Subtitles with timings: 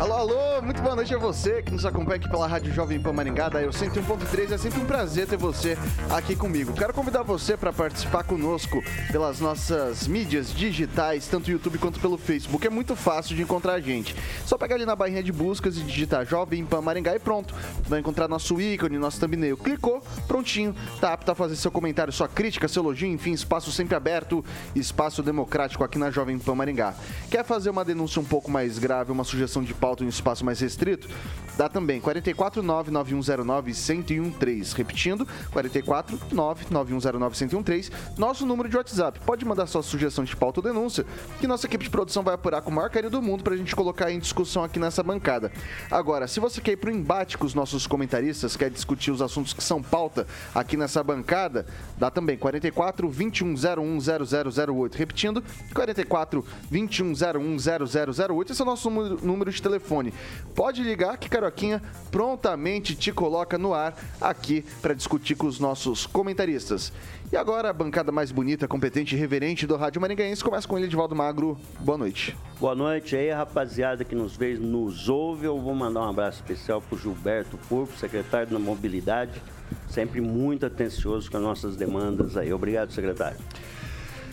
[0.00, 3.12] Alô, alô, muito boa noite a você que nos acompanha aqui pela Rádio Jovem Pan
[3.12, 4.50] Maringá, da Eu 101.3.
[4.50, 5.76] É sempre um prazer ter você
[6.08, 6.72] aqui comigo.
[6.72, 12.66] Quero convidar você para participar conosco pelas nossas mídias digitais, tanto YouTube quanto pelo Facebook.
[12.66, 14.16] É muito fácil de encontrar a gente.
[14.46, 17.54] Só pegar ali na barrinha de buscas e digitar Jovem Pan Maringá e pronto.
[17.86, 19.58] Vai encontrar nosso ícone, nosso thumbnail.
[19.58, 23.94] Clicou, prontinho, tá apto a fazer seu comentário, sua crítica, seu elogio, enfim, espaço sempre
[23.94, 24.42] aberto,
[24.74, 26.94] espaço democrático aqui na Jovem Pan Maringá.
[27.30, 29.89] Quer fazer uma denúncia um pouco mais grave, uma sugestão de pauta?
[29.90, 31.08] Pauta em um espaço mais restrito,
[31.56, 34.72] dá também 449-9109-1013.
[34.72, 37.90] Repetindo, 449-9109-1013.
[38.16, 39.18] Nosso número de WhatsApp.
[39.26, 41.04] Pode mandar sua sugestão de pauta ou denúncia,
[41.40, 43.56] que nossa equipe de produção vai apurar com o maior carinho do mundo para a
[43.56, 45.50] gente colocar em discussão aqui nessa bancada.
[45.90, 49.20] Agora, se você quer ir para o embate com os nossos comentaristas, quer discutir os
[49.20, 50.24] assuntos que são pauta
[50.54, 51.66] aqui nessa bancada,
[51.98, 54.96] dá também 44 2101 0008.
[54.96, 55.42] Repetindo,
[55.74, 58.52] 44 2101 0008.
[58.52, 60.12] Esse é o nosso número de telefone telefone.
[60.54, 66.06] Pode ligar que Caroquinha prontamente te coloca no ar aqui para discutir com os nossos
[66.06, 66.92] comentaristas.
[67.32, 70.86] E agora a bancada mais bonita, competente e reverente do Rádio Maringaense começa com ele,
[70.86, 71.56] Edivaldo Magro.
[71.78, 72.36] Boa noite.
[72.58, 75.46] Boa noite aí, rapaziada que nos vê, nos ouve.
[75.46, 79.40] Eu vou mandar um abraço especial para o Gilberto Purpo, secretário da Mobilidade,
[79.88, 82.52] sempre muito atencioso com as nossas demandas aí.
[82.52, 83.38] Obrigado, secretário.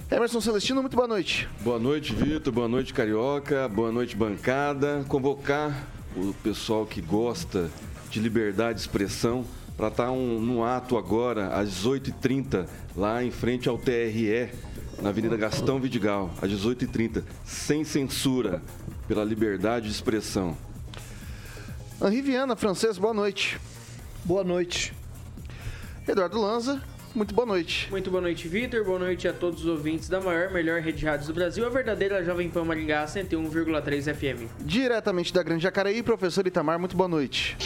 [0.10, 1.50] Emerson Celestino, muito boa noite.
[1.60, 2.54] Boa noite, Vitor.
[2.54, 3.68] Boa noite, Carioca.
[3.68, 5.04] Boa noite, bancada.
[5.10, 5.86] Convocar
[6.16, 7.70] o pessoal que gosta
[8.10, 9.44] de liberdade de expressão
[9.76, 14.50] para estar tá um, no ato agora, às 18h30, lá em frente ao TRE,
[15.02, 18.62] na Avenida Gastão Vidigal, às 18h30, sem censura,
[19.10, 20.58] pela liberdade de expressão.
[22.02, 23.60] Henri Viana, francês, boa noite.
[24.24, 24.94] Boa noite.
[26.08, 26.82] Eduardo Lanza,
[27.18, 27.88] muito boa noite.
[27.90, 28.86] Muito boa noite, Vitor.
[28.86, 31.70] Boa noite a todos os ouvintes da maior, melhor rede de rádios do Brasil, a
[31.70, 34.48] verdadeira Jovem Pan Maringá 101,3 FM.
[34.60, 37.58] Diretamente da Grande Jacareí, professor Itamar, muito boa noite.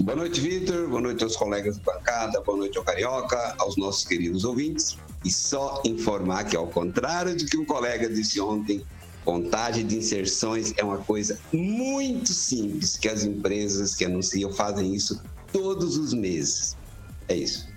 [0.00, 0.88] Boa noite, Vitor.
[0.88, 2.38] Boa noite aos colegas de bancada.
[2.42, 4.98] Boa noite ao Carioca, aos nossos queridos ouvintes.
[5.24, 8.84] E só informar que, ao contrário do que o colega disse ontem,
[9.24, 15.22] contagem de inserções é uma coisa muito simples que as empresas que anunciam fazem isso
[15.50, 16.76] todos os meses.
[17.26, 17.73] É isso.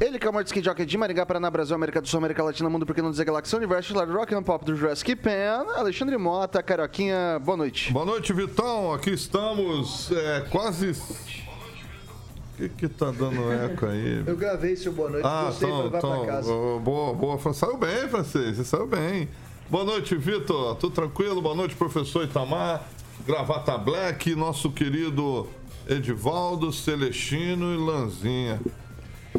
[0.00, 2.42] Ele que é o maior skate jockey de Maringá, Paraná, Brasil, América do Sul, América
[2.42, 6.18] Latina, Mundo, porque não dizer Galáxia, Universo, Lado Rock and Pop do Jurassic Pan, Alexandre
[6.18, 7.92] Mota, Caroquinha, boa noite.
[7.92, 10.90] Boa noite, Vitão, aqui estamos é, quase...
[10.90, 14.22] O que que tá dando eco aí?
[14.26, 16.48] Eu gravei seu boa noite, ah, gostei então, pra levar então, pra casa.
[16.80, 19.28] Boa, boa, saiu bem, francês, você saiu bem.
[19.70, 21.40] Boa noite, Vitor, tudo tranquilo?
[21.40, 22.84] Boa noite, professor Itamar,
[23.24, 25.48] Gravata Black, nosso querido
[25.88, 28.60] Edivaldo, Celestino e Lanzinha.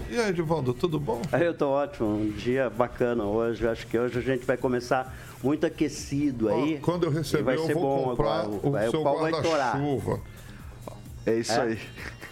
[0.09, 1.21] E aí, Edivaldo, tudo bom?
[1.31, 3.67] Eu tô ótimo, um dia bacana hoje.
[3.67, 6.79] Acho que hoje a gente vai começar muito aquecido aí.
[6.81, 8.59] Quando eu receber, eu vou comprar agora.
[8.67, 10.19] o, vai, seu guarda-chuva.
[11.25, 11.61] É isso é.
[11.61, 11.79] aí.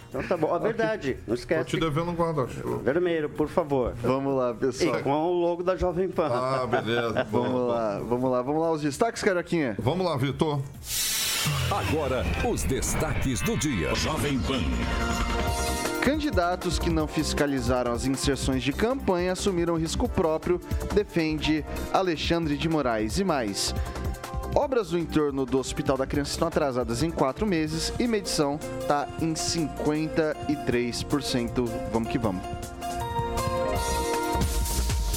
[0.08, 1.64] Então tá bom, é verdade, não esquece.
[1.64, 2.78] Tô te devendo um guarda-chuva.
[2.78, 3.94] Vermelho, por favor.
[4.00, 5.00] Vamos lá, pessoal.
[5.00, 6.28] E com o logo da Jovem Pan.
[6.30, 7.24] Ah, beleza.
[7.32, 9.74] vamos lá, vamos lá, vamos lá, os destaques, Caroquinha.
[9.78, 10.60] Vamos lá, Vitor.
[11.70, 13.94] Agora, os destaques do dia.
[13.94, 14.62] Jovem Pan.
[16.02, 20.60] Candidatos que não fiscalizaram as inserções de campanha assumiram risco próprio,
[20.94, 23.74] defende Alexandre de Moraes e mais.
[24.54, 29.08] Obras no entorno do Hospital da Criança estão atrasadas em quatro meses e medição está
[29.20, 31.68] em 53%.
[31.92, 32.44] Vamos que vamos.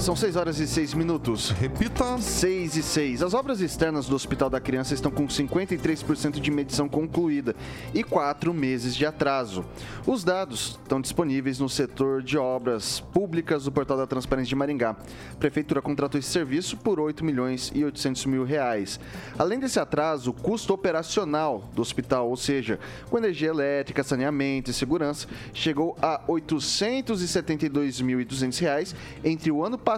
[0.00, 1.50] São 6 horas e 6 minutos.
[1.50, 2.16] Repita.
[2.16, 3.22] 6 e 6.
[3.22, 7.54] As obras externas do Hospital da Criança estão com 53% de medição concluída
[7.92, 9.62] e 4 meses de atraso.
[10.06, 14.96] Os dados estão disponíveis no setor de obras públicas do Portal da Transparência de Maringá.
[15.32, 18.98] A Prefeitura contratou esse serviço por 8 milhões e 800 mil reais.
[19.38, 22.80] Além desse atraso, o custo operacional do hospital, ou seja,
[23.10, 29.89] com energia elétrica, saneamento e segurança, chegou a 872.200 reais entre o ano passado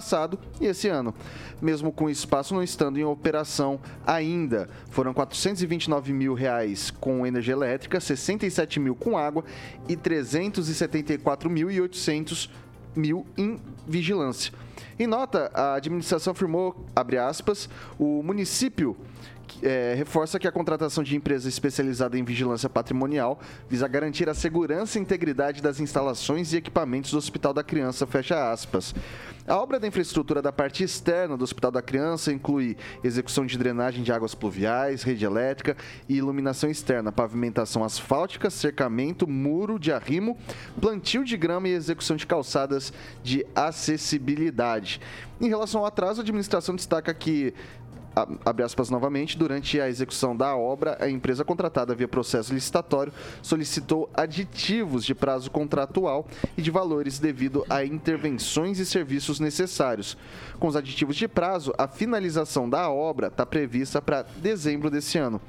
[0.61, 1.15] e esse ano.
[1.61, 7.55] Mesmo com o espaço não estando em operação ainda, foram 429 mil reais com energia
[7.55, 9.45] elétrica, 67 mil com água
[9.89, 12.49] e 374.800
[12.95, 14.53] mil em vigilância.
[14.99, 17.69] Em nota, a administração afirmou, abre aspas,
[17.99, 18.97] o município
[19.63, 24.99] é, reforça que a contratação de empresa especializada em vigilância patrimonial visa garantir a segurança
[24.99, 28.95] e integridade das instalações e equipamentos do Hospital da Criança, fecha aspas.
[29.47, 34.05] A obra da infraestrutura da parte externa do Hospital da Criança inclui execução de drenagem
[34.05, 35.77] de águas pluviais, rede elétrica
[36.09, 40.39] e iluminação externa, pavimentação asfáltica, cercamento, muro de arrimo,
[40.81, 42.93] plantio de grama e execução de calçadas
[43.25, 45.01] de acessibilidade.
[45.41, 47.53] Em relação ao atraso, a administração destaca que
[48.15, 53.13] abre aspas novamente, durante a execução da obra, a empresa contratada via processo licitatório
[53.43, 56.27] solicitou aditivos de prazo contratual
[56.57, 60.17] e de valores devido a intervenções e serviços necessários.
[60.59, 65.41] Com os aditivos de prazo, a finalização da obra está prevista para dezembro desse ano.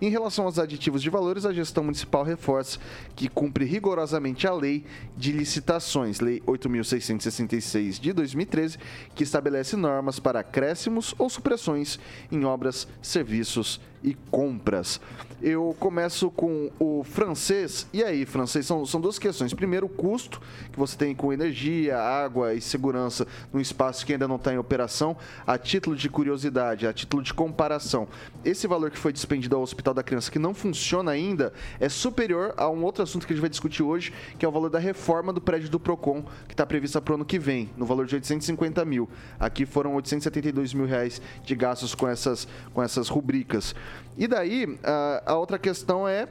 [0.00, 2.78] Em relação aos aditivos de valores, a gestão municipal reforça
[3.16, 4.84] que cumpre rigorosamente a lei
[5.16, 8.78] de licitações, Lei 8.666 de 2013,
[9.14, 11.98] que estabelece normas para acréscimos ou supressões
[12.30, 15.00] em obras, serviços e compras.
[15.42, 17.86] Eu começo com o francês.
[17.94, 18.66] E aí, francês?
[18.66, 19.54] São, são duas questões.
[19.54, 20.38] Primeiro, o custo
[20.70, 24.58] que você tem com energia, água e segurança num espaço que ainda não está em
[24.58, 25.16] operação.
[25.46, 28.06] A título de curiosidade, a título de comparação,
[28.44, 32.52] esse valor que foi despendido ao Hospital da Criança, que não funciona ainda, é superior
[32.58, 34.78] a um outro assunto que a gente vai discutir hoje, que é o valor da
[34.78, 38.04] reforma do prédio do PROCON, que está prevista para o ano que vem, no valor
[38.04, 39.08] de 850 mil.
[39.38, 43.74] Aqui foram 872 mil reais de gastos com essas, com essas rubricas.
[44.16, 46.28] E daí, a, a outra questão é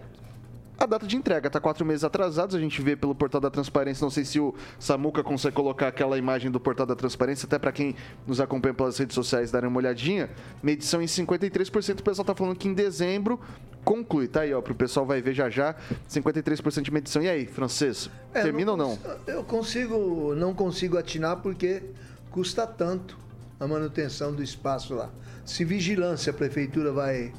[0.80, 4.02] a data de entrega está quatro meses atrasados, a gente vê pelo portal da transparência.
[4.02, 7.74] Não sei se o Samuca consegue colocar aquela imagem do portal da transparência, até para
[7.74, 7.94] quem
[8.26, 10.30] nos acompanha pelas redes sociais darem uma olhadinha.
[10.64, 13.38] Medição em 53%, o pessoal está falando que em dezembro
[13.84, 14.30] conclui.
[14.30, 15.76] Tá aí, ó, para o pessoal vai ver já já.
[16.10, 17.22] 53% de medição.
[17.22, 19.18] E aí, francês, é, termina não ou não?
[19.28, 21.84] Eu consigo, não consigo atinar porque
[22.32, 23.18] custa tanto
[23.60, 25.10] a manutenção do espaço lá.
[25.44, 27.34] Se vigilância a prefeitura vai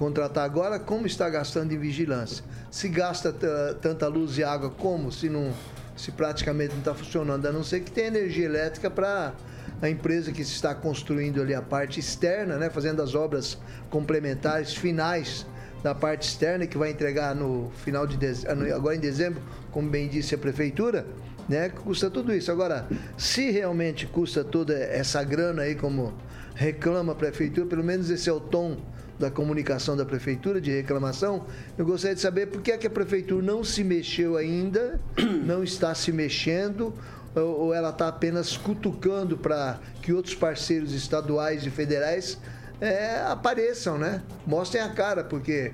[0.00, 2.42] contratar agora, como está gastando em vigilância?
[2.70, 3.34] Se gasta
[3.82, 5.52] tanta luz e água, como se não
[5.94, 9.34] se praticamente não está funcionando, a não ser que tenha energia elétrica para
[9.82, 13.58] a empresa que se está construindo ali a parte externa, né, fazendo as obras
[13.90, 15.46] complementares finais
[15.82, 20.08] da parte externa que vai entregar no final de dezembro, agora em dezembro, como bem
[20.08, 21.04] disse a prefeitura,
[21.46, 22.50] né, custa tudo isso.
[22.50, 22.88] Agora,
[23.18, 26.14] se realmente custa toda essa grana aí como
[26.54, 28.78] reclama a prefeitura, pelo menos esse é o tom
[29.20, 31.44] da comunicação da prefeitura de reclamação,
[31.76, 34.98] eu gostaria de saber por que, é que a prefeitura não se mexeu ainda,
[35.44, 36.94] não está se mexendo,
[37.34, 42.38] ou ela está apenas cutucando para que outros parceiros estaduais e federais
[42.80, 44.22] é, apareçam, né?
[44.46, 45.72] Mostrem a cara, porque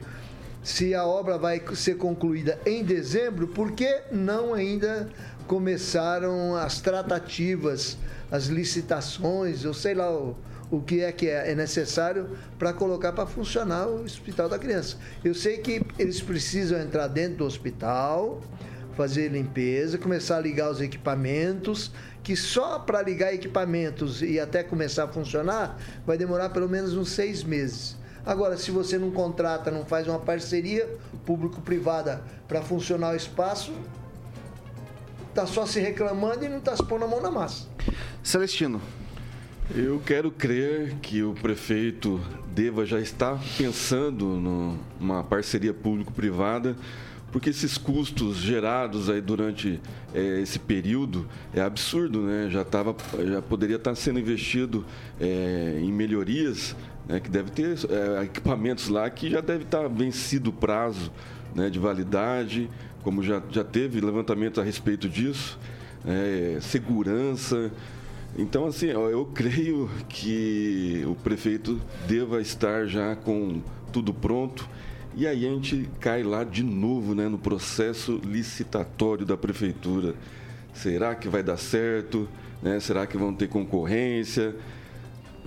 [0.64, 5.08] se a obra vai ser concluída em dezembro, por que não ainda
[5.46, 7.96] começaram as tratativas,
[8.28, 10.10] as licitações, ou sei lá,
[10.70, 14.96] o, que é que é, é necessário para colocar para funcionar o hospital da criança.
[15.24, 18.40] Eu sei que eles precisam entrar dentro do hospital,
[18.96, 21.92] fazer limpeza, começar a ligar os equipamentos,
[22.22, 27.10] que só para ligar equipamentos e até começar a funcionar vai demorar pelo menos uns
[27.10, 27.96] seis meses.
[28.24, 30.88] Agora, se você não contrata, não faz uma parceria
[31.24, 33.72] público-privada para funcionar o espaço,
[35.32, 37.68] tá só se reclamando e não está se pondo a mão na massa.
[38.24, 38.82] Celestino,
[39.74, 42.20] eu quero crer que o prefeito
[42.54, 44.24] deva já estar pensando
[45.00, 46.76] numa parceria público-privada,
[47.32, 49.80] porque esses custos gerados aí durante
[50.14, 52.48] é, esse período é absurdo, né?
[52.50, 52.94] Já, tava,
[53.26, 54.86] já poderia estar sendo investido
[55.20, 56.76] é, em melhorias,
[57.08, 57.18] né?
[57.18, 61.12] que deve ter é, equipamentos lá que já deve estar vencido o prazo
[61.54, 61.68] né?
[61.68, 62.70] de validade,
[63.02, 65.58] como já, já teve levantamento a respeito disso,
[66.06, 67.72] é, segurança.
[68.38, 74.68] Então, assim, eu creio que o prefeito deva estar já com tudo pronto.
[75.14, 80.14] E aí a gente cai lá de novo né, no processo licitatório da prefeitura.
[80.74, 82.28] Será que vai dar certo?
[82.62, 82.78] Né?
[82.78, 84.54] Será que vão ter concorrência?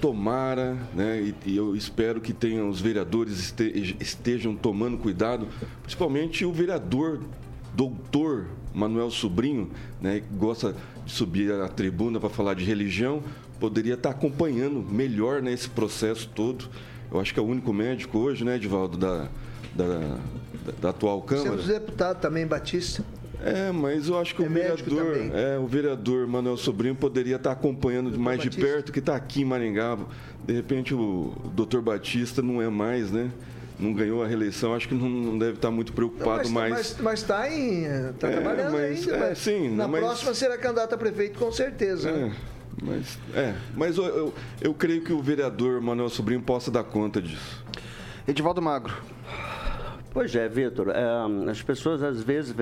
[0.01, 1.21] Tomara, né?
[1.21, 5.47] E, e eu espero que tenham, os vereadores este- estejam tomando cuidado,
[5.83, 7.21] principalmente o vereador
[7.75, 9.69] doutor Manuel Sobrinho,
[10.01, 13.21] né, que gosta de subir à tribuna para falar de religião,
[13.59, 16.65] poderia estar acompanhando melhor nesse processo todo.
[17.11, 19.27] Eu acho que é o único médico hoje, né, Edivaldo, da,
[19.75, 20.17] da, da-
[20.81, 21.49] da atual Câmara.
[21.51, 23.03] Temos deputado também, Batista.
[23.41, 27.51] É, mas eu acho que É o vereador, é, o vereador Manuel Sobrinho poderia estar
[27.53, 28.67] acompanhando mais de Batista.
[28.67, 29.97] perto, que está aqui em Maringá.
[30.45, 33.31] De repente o doutor Batista não é mais, né?
[33.79, 36.71] Não ganhou a reeleição, acho que não, não deve estar muito preocupado mas, mais.
[36.73, 37.83] mas, mas tá em.
[38.19, 39.15] Tá É, trabalhando mas- ainda.
[39.15, 42.11] é, mas sim, na mas- próxima será candidato a prefeito, com certeza.
[42.11, 42.35] né?
[42.35, 46.83] É, mas, é, mas eu, eu, eu creio que o vereador Manuel Sobrinho possa dar
[46.83, 47.63] conta disso.
[48.27, 48.93] Edivaldo Magro.
[50.11, 50.89] Pois é, Vitor.
[50.89, 52.53] é, as pessoas às vezes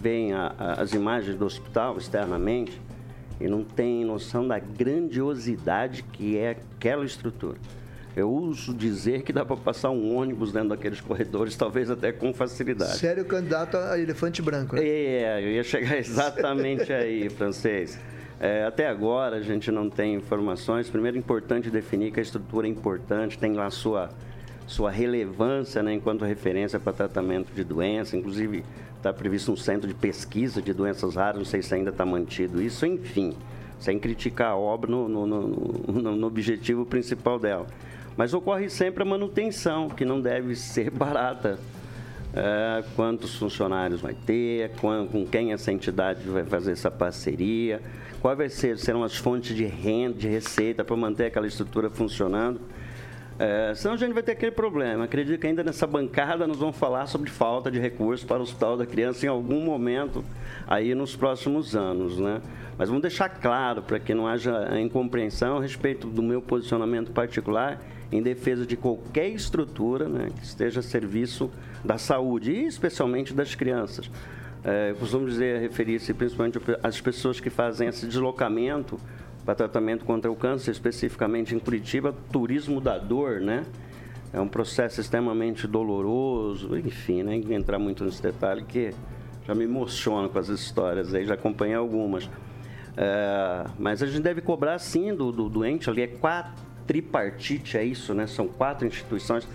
[0.00, 2.80] veem a- a- as imagens do hospital externamente
[3.40, 7.58] e não têm noção da grandiosidade que é aquela estrutura.
[8.14, 12.32] Eu uso dizer que dá para passar um ônibus dentro daqueles corredores, talvez até com
[12.34, 12.98] facilidade.
[12.98, 14.76] Sério candidato a elefante branco.
[14.76, 14.82] Né?
[14.86, 17.98] É, eu ia chegar exatamente aí, francês.
[18.38, 20.90] É, até agora a gente não tem informações.
[20.90, 24.10] Primeiro, é importante definir que a estrutura é importante, tem lá sua,
[24.66, 28.14] sua relevância né, enquanto referência para tratamento de doença.
[28.14, 28.62] Inclusive,
[28.96, 32.60] está previsto um centro de pesquisa de doenças raras, não sei se ainda está mantido
[32.60, 32.84] isso.
[32.84, 33.32] Enfim,
[33.78, 37.66] sem criticar a obra no, no, no, no- no objetivo principal dela.
[38.16, 41.58] Mas ocorre sempre a manutenção, que não deve ser barata
[42.34, 47.80] é, quantos funcionários vai ter, com, com quem essa entidade vai fazer essa parceria,
[48.20, 52.60] quais vai ser, serão as fontes de renda, de receita para manter aquela estrutura funcionando.
[53.38, 55.04] É, senão a gente vai ter aquele problema.
[55.04, 58.76] Acredito que ainda nessa bancada nós vamos falar sobre falta de recursos para o Hospital
[58.76, 60.24] da Criança em algum momento
[60.66, 62.40] aí nos próximos anos, né?
[62.78, 67.80] Mas vamos deixar claro para que não haja incompreensão a respeito do meu posicionamento particular
[68.12, 71.50] em defesa de qualquer estrutura né, que esteja a serviço
[71.82, 74.10] da saúde e especialmente das crianças.
[74.62, 79.00] É, eu costumo dizer, referir-se principalmente às pessoas que fazem esse deslocamento
[79.44, 83.64] para tratamento contra o câncer, especificamente em Curitiba, turismo da dor, né?
[84.32, 87.56] É um processo extremamente doloroso, enfim, nem né?
[87.56, 88.94] entrar muito nesse detalhe que
[89.46, 92.30] já me emociono com as histórias aí, já acompanhei algumas.
[92.96, 96.06] É, mas a gente deve cobrar sim do, do doente ali, é
[96.82, 98.26] quadripartite, é isso, né?
[98.26, 99.46] São quatro instituições,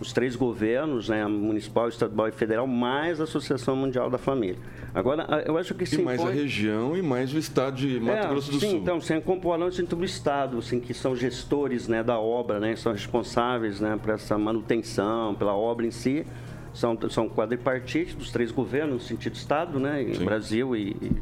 [0.00, 1.26] os três governos, né?
[1.26, 4.56] Municipal, estadual e federal, mais a Associação Mundial da Família.
[4.94, 8.00] Agora, eu acho que E se mais a impõe- região e mais o estado de
[8.00, 8.78] Mato é, Grosso do sim, Sul.
[8.78, 13.78] então, sem componentes do Estado, assim, que são gestores né, da obra, né, são responsáveis
[13.80, 16.26] né, por essa manutenção, pela obra em si.
[16.72, 20.18] São, são quadripartites dos três governos, no sentido Estado, né, e.
[20.24, 21.12] Brasil e, e,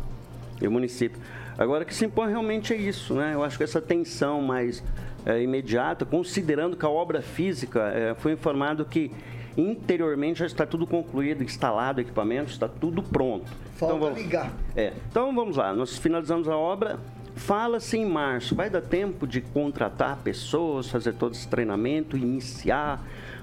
[0.62, 1.20] e o município.
[1.56, 3.30] Agora, o que se impõe realmente é isso, né?
[3.34, 4.82] Eu acho que essa tensão mais
[5.26, 9.10] é, imediata, considerando que a obra física, é, foi informado que
[9.56, 13.50] interiormente já está tudo concluído, instalado equipamento, está tudo pronto.
[13.76, 14.52] Falta vamos- ligar.
[14.76, 16.98] é, então vamos lá, nós finalizamos a obra.
[17.36, 23.02] Fala-se em março, vai dar tempo de contratar pessoas, fazer todo esse treinamento, iniciar,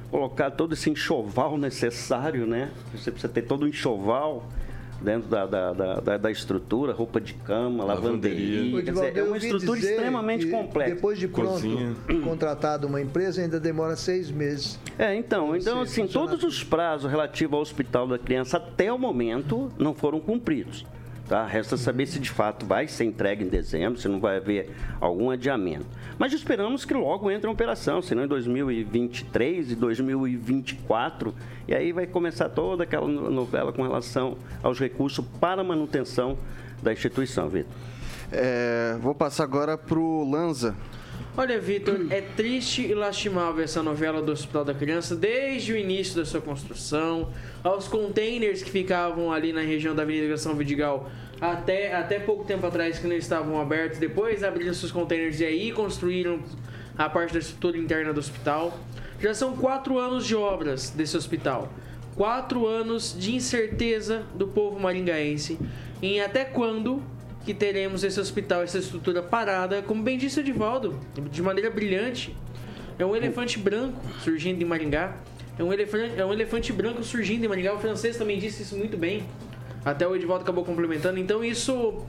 [0.09, 2.71] colocar todo esse enxoval necessário, né?
[2.95, 4.45] Você precisa ter todo um enxoval
[5.01, 8.79] dentro da, da, da, da- da estrutura, roupa de cama, lavanderia.
[8.79, 10.95] Edivaldo, dizer, é uma estrutura extremamente complexa.
[10.95, 11.95] Depois de pronto, Cozinha.
[12.23, 14.79] contratado uma empresa, ainda demora seis meses.
[14.97, 18.97] É, então, então Sim, assim, todos os prazos relativos ao hospital da criança até o
[18.97, 20.85] momento não foram cumpridos.
[21.31, 21.45] Tá?
[21.45, 24.69] Resta saber se de fato vai ser entregue em dezembro, se não vai haver
[24.99, 25.85] algum adiamento.
[26.19, 31.33] Mas esperamos que logo entre em operação, senão em 2023 e 2024,
[31.69, 36.37] e aí vai começar toda aquela no- novela com relação aos recursos para manutenção
[36.83, 37.71] da instituição, Vitor.
[38.29, 40.75] É, vou passar agora pro Lanza.
[41.37, 46.17] Olha, Vitor, é triste e lastimável essa novela do Hospital da Criança desde o início
[46.17, 47.29] da sua construção,
[47.63, 51.09] aos containers que ficavam ali na região da Avenida São Vidigal
[51.39, 55.71] até, até pouco tempo atrás que não estavam abertos, depois abriram seus containers e aí
[55.71, 56.41] construíram
[56.97, 58.77] a parte da estrutura interna do hospital.
[59.21, 61.71] Já são quatro anos de obras desse hospital.
[62.13, 65.57] Quatro anos de incerteza do povo maringaense
[66.01, 67.01] em até quando
[67.45, 70.99] que teremos esse hospital, essa estrutura parada, como bem disse o Divaldo,
[71.31, 72.35] de maneira brilhante.
[72.99, 75.17] É um elefante branco surgindo em Maringá.
[75.57, 77.73] É um elefante, é um elefante branco surgindo em Maringá.
[77.73, 79.25] O francês também disse isso muito bem.
[79.83, 81.17] Até o Edivaldo acabou complementando.
[81.17, 82.05] Então isso,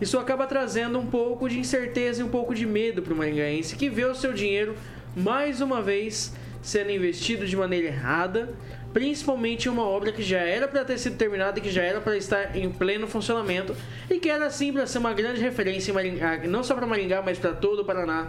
[0.00, 3.74] isso acaba trazendo um pouco de incerteza e um pouco de medo para o maringaense
[3.74, 4.76] que vê o seu dinheiro
[5.16, 8.54] mais uma vez sendo investido de maneira errada
[9.00, 12.16] principalmente uma obra que já era para ter sido terminada e que já era para
[12.16, 13.76] estar em pleno funcionamento
[14.08, 17.20] e que era assim para ser uma grande referência em Maringá, não só para Maringá,
[17.20, 18.28] mas para todo o Paraná.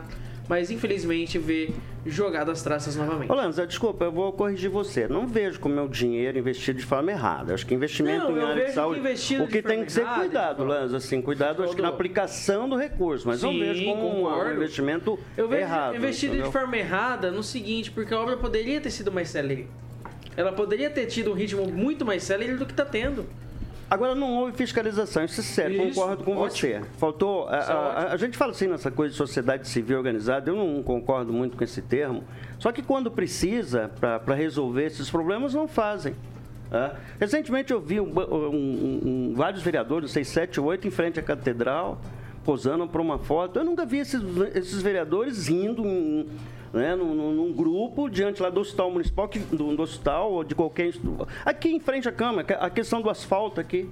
[0.50, 1.70] Mas infelizmente vê
[2.06, 3.32] jogado as traças novamente.
[3.32, 5.08] Ô, Lanza, desculpa, eu vou corrigir você.
[5.08, 7.54] Não vejo com o meu dinheiro investido de forma errada.
[7.54, 9.00] Acho que investimento Não, em área de vejo que saúde.
[9.00, 10.64] investido O que tem que ser errada, cuidado.
[10.66, 13.26] Lanza, assim, cuidado, acho que na aplicação do recurso.
[13.26, 15.96] Mas não Sim, vejo como um- um investimento Eu vejo errado.
[15.96, 16.48] investido entendeu?
[16.52, 19.68] de forma errada no seguinte, porque a obra poderia ter sido mais célere.
[20.38, 23.26] Ela poderia ter tido um ritmo muito mais célere do que está tendo.
[23.90, 26.74] Agora não houve fiscalização, isso é sério, Isso, concordo com ótimo.
[26.82, 26.82] você.
[26.98, 27.48] Faltou.
[27.48, 30.84] A, é a- a gente fala assim nessa coisa de sociedade civil organizada, eu não
[30.84, 32.24] concordo muito com esse termo.
[32.60, 36.14] Só que quando precisa, para resolver esses problemas, não fazem.
[36.70, 36.96] tá?
[37.18, 39.02] Recentemente eu vi um um-
[39.32, 42.02] um- vários vereadores, seis, sete, oito, em frente à catedral,
[42.44, 43.58] posando para uma foto.
[43.58, 44.22] Eu nunca vi esses,
[44.54, 46.28] esses vereadores indo em-
[46.74, 50.54] né, num, num- grupo diante lá do hospital municipal, que- do, do hospital ou de
[50.54, 50.92] qualquer.
[51.46, 53.90] Aqui em frente à Câmara, é a questão do asfalto aqui.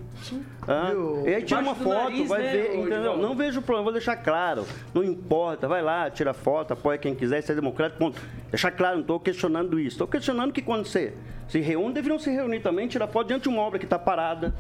[0.67, 1.27] Ah, Viu?
[1.27, 3.17] e aí tira uma foto, nariz, vai né, ver, entendeu?
[3.17, 4.65] Não vejo problema, vou deixar claro.
[4.93, 8.21] Não importa, vai lá, tira foto, apoia quem quiser, isso é democrático, ponto.
[8.51, 9.95] Deixar claro, não estou questionando isso.
[9.95, 11.13] Estou questionando que quando você
[11.47, 14.53] se reúne, deveriam se reunir também, tirar foto diante de uma obra que está parada.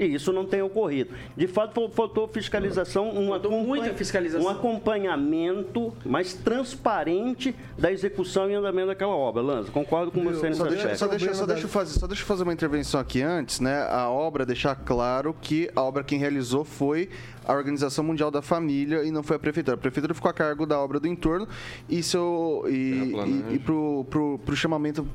[0.00, 1.10] E isso não tem ocorrido.
[1.36, 4.46] De fato, fal- faltou fiscalização, um, Faltou acompanha- muita fiscalização.
[4.46, 9.42] um acompanhamento mais transparente da execução e andamento daquela obra.
[9.42, 12.22] Lanza, concordo com você nesse Só deixa, só, deixa, só, deixa eu fazer, só deixa
[12.22, 13.82] eu fazer uma intervenção aqui antes, né?
[13.90, 17.10] A obra, deixar claro que a obra quem realizou foi
[17.44, 19.74] a Organização Mundial da Família e não foi a Prefeitura.
[19.74, 21.46] A Prefeitura ficou a cargo da obra do entorno
[21.88, 23.44] e, seu, e, Terraplanagem.
[23.50, 25.06] e, e pro, pro, pro chamamento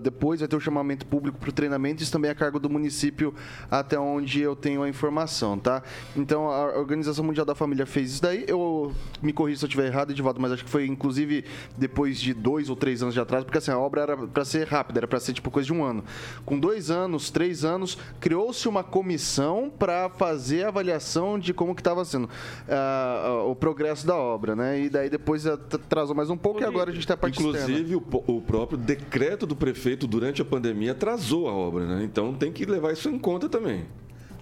[0.00, 2.70] depois vai ter o chamamento público para o treinamento, isso também é a cargo do
[2.70, 3.34] município,
[3.70, 5.82] até onde eu tenho a informação, tá?
[6.16, 9.86] Então, a Organização Mundial da Família fez isso daí, eu me corrijo se eu estiver
[9.86, 11.44] errado, Edivaldo, mas acho que foi, inclusive,
[11.76, 14.66] depois de dois ou três anos de atraso, porque assim, a obra era para ser
[14.66, 16.04] rápida, era para ser, tipo, coisa de um ano.
[16.44, 21.80] Com dois anos, três anos, criou-se uma comissão para fazer a avaliação de como que
[21.80, 22.28] estava sendo
[22.68, 24.80] ah, o progresso da obra, né?
[24.80, 27.58] E daí depois atrasou mais um pouco e agora a gente está a parte externa.
[27.60, 29.73] Inclusive, o, o próprio decreto do prefeito
[30.06, 32.04] durante a pandemia atrasou a obra, né?
[32.04, 33.84] Então tem que levar isso em conta também.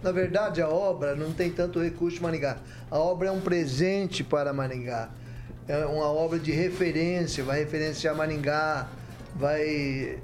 [0.03, 2.59] Na verdade, a obra não tem tanto recurso de Maringá.
[2.91, 5.11] A obra é um presente para Maringá.
[5.69, 8.89] É uma obra de referência, vai referenciar Maringá,
[9.37, 10.19] vai,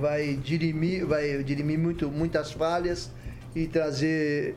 [0.00, 3.10] vai dirimir, vai dirimir muito, muitas falhas
[3.54, 4.56] e trazer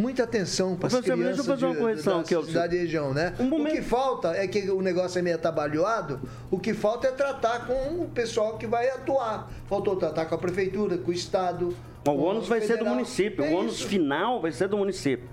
[0.00, 2.42] muita atenção para as Professor, deixa eu crianças fazer uma de- correção da aqui, ó.
[2.42, 3.34] cidade e região, né?
[3.38, 7.08] Um momento- O que falta é que o negócio é meio atabalhoado, o que falta
[7.08, 9.50] é tratar com o pessoal que vai atuar.
[9.68, 11.76] Faltou tratar com a prefeitura, com o estado.
[12.06, 12.94] O ônus vai ser do federal.
[12.94, 15.28] município, É o ônus final vai ser do município.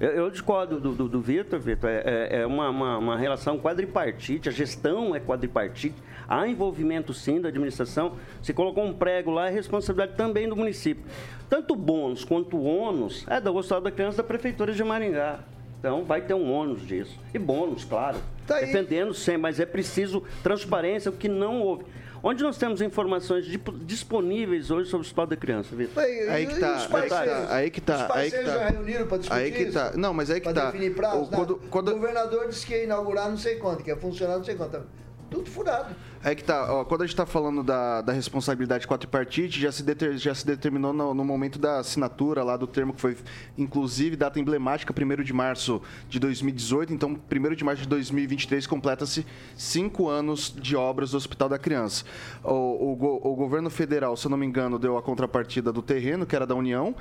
[0.00, 1.90] Eu, eu discordo do, do, do Vitor, Vitor.
[1.90, 5.94] É, é- é uma, uma, uma relação quadripartite, a gestão é quadripartite,
[6.26, 8.16] há envolvimento sim da administração.
[8.42, 11.04] Se colocou um prego lá, é responsabilidade também do município.
[11.48, 15.40] Tanto o bônus quanto o ônus é do Hospital da Criança da Prefeitura de Maringá.
[15.78, 17.18] Então vai ter um ônus disso.
[17.34, 18.18] E bônus, claro.
[18.46, 18.66] Tá aí.
[18.66, 21.84] Defendendo sempre, mas é preciso transparência, o que não houve.
[22.22, 23.46] Onde nós temos informações
[23.86, 26.02] disponíveis hoje sobre o Hospital da Criança, Vitor?
[26.02, 27.50] Aí, Aí que tá, os aí que tá, parceiros?
[27.50, 28.58] aí que tá, Os aí que parceiros tá.
[28.58, 29.72] já reuniram para discutir Aí que isso?
[29.72, 29.92] tá.
[29.96, 30.66] Não, mas aí que Pra tá.
[30.70, 31.22] definir prazo?
[31.22, 31.68] O- quando- Nada.
[31.70, 34.54] quando- O governador disse que ia inaugurar não sei quanto, que ia funcionar não sei
[34.54, 34.82] quanto.
[35.30, 35.94] Tudo furado.
[36.22, 39.82] É que tá, ó, quando a gente tá falando da, da responsabilidade quadripartite, já se,
[39.82, 43.16] deter- já se determinou no, no momento da assinatura lá do termo que foi,
[43.56, 45.80] inclusive, data emblemática, 1 de março
[46.10, 46.92] de 2018.
[46.92, 49.24] Então, 1 de março de 2023 completa-se
[49.56, 52.04] cinco anos de obras do Hospital da Criança.
[52.44, 56.26] O, o o governo federal, se eu não me engano, deu a contrapartida do terreno,
[56.26, 56.94] que era da União.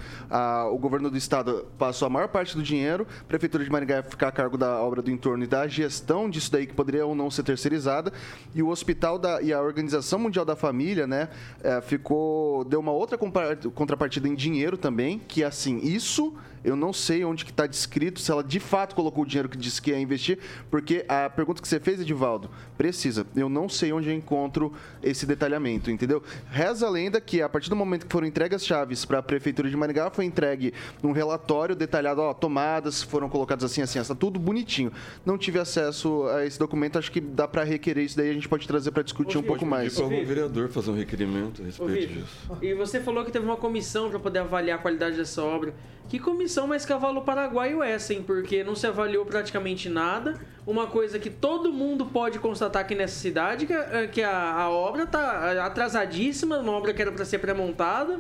[0.72, 3.06] O governo do estado passou a maior parte do dinheiro.
[3.22, 6.30] A Prefeitura de Maringá ia ficar a cargo da obra do entorno e da gestão
[6.30, 8.14] disso daí, que poderia ou não ser terceirizada.
[8.56, 11.30] E o hospital da, e a Organização Mundial da Família, né,
[11.64, 12.64] eh, ficou.
[12.64, 17.52] deu uma outra contrapartida em dinheiro também, que assim, isso eu não sei onde que
[17.52, 21.06] está descrito, se ela de fato colocou o dinheiro que disse que ia investir, porque
[21.08, 23.26] a pergunta que você fez, Edivaldo, precisa.
[23.36, 26.24] Eu não sei onde eu encontro esse detalhamento, entendeu?
[26.50, 29.24] Reza a lenda que a partir do momento que foram entregues as chaves para a
[29.24, 34.16] Prefeitura de Maringá, foi entregue um relatório detalhado, ó, tomadas foram colocadas assim, assim, está
[34.16, 34.92] tudo bonitinho.
[35.26, 38.50] Não tive acesso a esse documento, acho que dá para requerer isso daí, a gente
[38.50, 39.96] pode trazer para discutir um Ô, pouco Felipe, mais.
[39.96, 42.58] Para algum vereador fazer um requerimento a Ô, respeito Vitor, disso.
[42.62, 45.74] E você falou que teve uma comissão para poder avaliar a qualidade dessa obra.
[46.10, 48.24] Que comissão mais cavalo paraguaio é essa, hein?
[48.26, 50.40] Porque não se avaliou praticamente nada.
[50.66, 54.70] Uma coisa que todo mundo pode constatar aqui nessa cidade, que, é- que a, a
[54.72, 58.20] obra tá atrasadíssima, uma obra que era para ser pré-montada,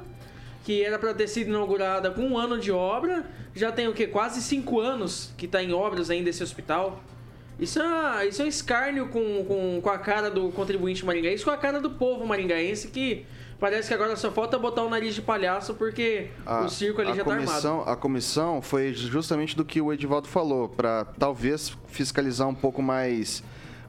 [0.64, 3.26] que era para ter sido inaugurada com um ano de obra.
[3.56, 4.06] Já tem o quê?
[4.06, 7.02] Quase cinco anos que está em obras ainda esse hospital.
[7.60, 11.50] Isso é, isso é um escárnio com, com, com a cara do contribuinte maringaense, com
[11.52, 13.26] a cara do povo maringaense que
[13.60, 17.12] parece que agora só falta botar o nariz de palhaço porque A- o circo ali
[17.12, 17.90] a já tá comissão, armado.
[17.92, 23.44] A comissão foi justamente do que o Edivaldo falou, para talvez fiscalizar um pouco mais,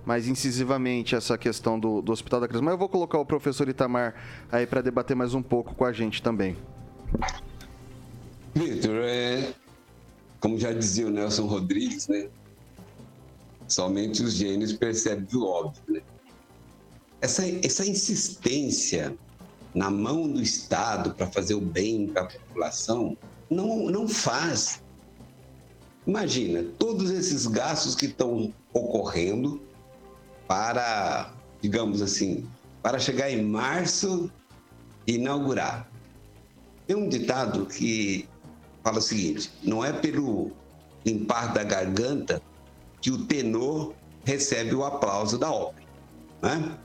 [0.04, 2.64] mais incisivamente essa questão do, do Hospital da Criança.
[2.64, 4.14] Mas eu vou colocar o professor Itamar
[4.50, 6.56] aí para debater mais um pouco com a gente também.
[8.54, 9.52] Vitor, é,
[10.40, 12.28] como já dizia o Nelson Rodrigues, né?
[13.68, 16.00] Somente os gênios percebem o óbvio, né?
[17.20, 19.14] Essa, essa insistência
[19.74, 23.16] na mão do Estado para fazer o bem para a população
[23.48, 24.82] não, não faz.
[26.06, 29.60] Imagina, todos esses gastos que estão ocorrendo
[30.46, 32.48] para, digamos assim,
[32.82, 34.30] para chegar em março
[35.06, 35.88] e inaugurar.
[36.86, 38.28] Tem um ditado que
[38.82, 40.50] fala o seguinte: não é pelo
[41.04, 42.42] limpar da garganta
[43.00, 45.86] que o tenor recebe o aplauso da ópera.
[46.42, 46.78] Né?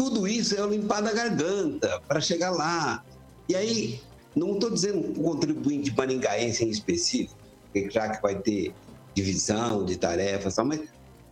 [0.00, 3.04] Tudo isso é o limpar da garganta para chegar lá.
[3.46, 4.00] E aí,
[4.34, 7.36] não estou dizendo o contribuinte maringaense em específico,
[7.90, 8.72] já que vai ter
[9.14, 10.80] divisão de tarefas, mas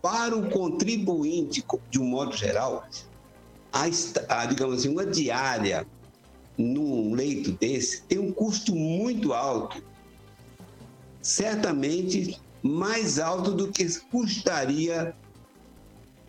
[0.03, 2.87] para o contribuinte, de um modo geral,
[3.73, 5.87] a, digamos assim, uma diária
[6.55, 9.83] num leito desse tem um custo muito alto.
[11.23, 15.15] Certamente mais alto do que custaria,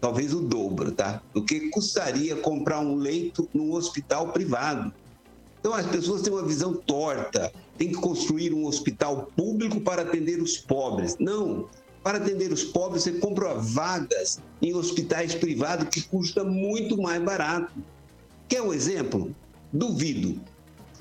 [0.00, 1.22] talvez o dobro, tá?
[1.34, 4.92] Do que custaria comprar um leito num hospital privado.
[5.60, 7.52] Então as pessoas têm uma visão torta.
[7.76, 11.16] Tem que construir um hospital público para atender os pobres.
[11.18, 11.68] Não.
[12.02, 17.72] Para atender os pobres, você compra vagas em hospitais privados que custa muito mais barato.
[18.48, 19.34] Quer um exemplo?
[19.72, 20.40] Duvido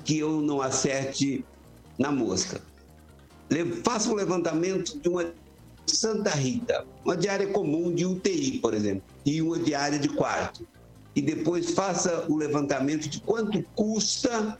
[0.04, 1.44] que eu não acerte
[1.98, 2.60] na mosca.
[3.82, 5.32] Faça um levantamento de uma
[5.90, 10.66] Santa Rita, uma diária comum de UTI, por exemplo, e uma diária de quarto.
[11.14, 14.58] E depois faça o levantamento de quanto custa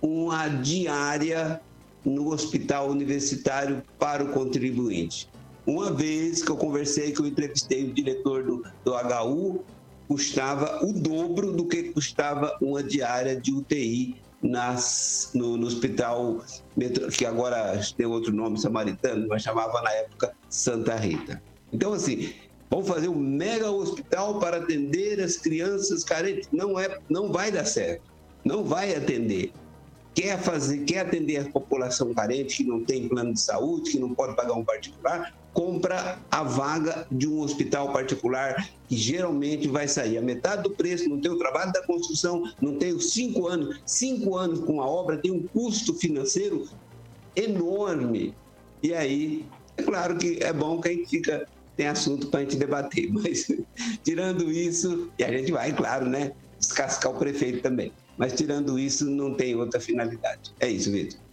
[0.00, 1.60] uma diária
[2.04, 5.28] no hospital universitário para o contribuinte.
[5.66, 9.64] Uma vez que eu conversei, que eu entrevistei o diretor do, do HU,
[10.06, 16.40] custava o dobro do que custava uma diária de UTI nas, no, no hospital,
[17.16, 21.42] que agora tem outro nome samaritano, mas chamava na época Santa Rita.
[21.72, 22.32] Então, assim,
[22.70, 26.48] vamos fazer um mega hospital para atender as crianças carentes.
[26.52, 28.02] Não, é, não vai dar certo,
[28.44, 29.52] não vai atender
[30.16, 34.14] quer fazer, quer atender a população carente que não tem plano de saúde, que não
[34.14, 40.18] pode pagar um particular, compra a vaga de um hospital particular que geralmente vai sair
[40.18, 43.80] a metade do preço, não tem o trabalho da construção, não tem os cinco anos,
[43.86, 46.68] cinco anos com a obra tem um custo financeiro
[47.34, 48.34] enorme.
[48.82, 49.46] E aí,
[49.78, 53.08] é claro que é bom que a gente fica tem assunto para a gente debater,
[53.12, 53.50] mas
[54.04, 57.92] tirando isso, e a gente vai, claro, né, descascar o prefeito também.
[58.18, 60.52] Mas tirando isso, não tem outra finalidade.
[60.60, 61.25] É isso, Vitor.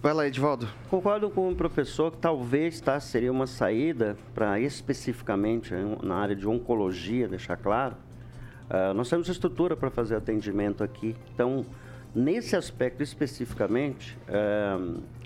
[0.00, 0.68] Vai lá, Edivaldo.
[0.88, 6.46] Concordo com o professor que talvez tá, seria uma saída para especificamente na área de
[6.46, 7.96] oncologia, deixar claro.
[8.70, 11.16] Ah, nós temos estrutura para fazer atendimento aqui.
[11.34, 11.66] Então,
[12.14, 14.78] nesse aspecto especificamente, ah,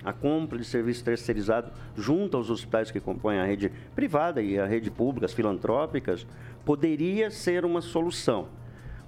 [0.03, 4.65] a compra de serviço terceirizado junto aos hospitais que compõem a rede privada e a
[4.65, 6.27] rede pública, as filantrópicas,
[6.65, 8.49] poderia ser uma solução.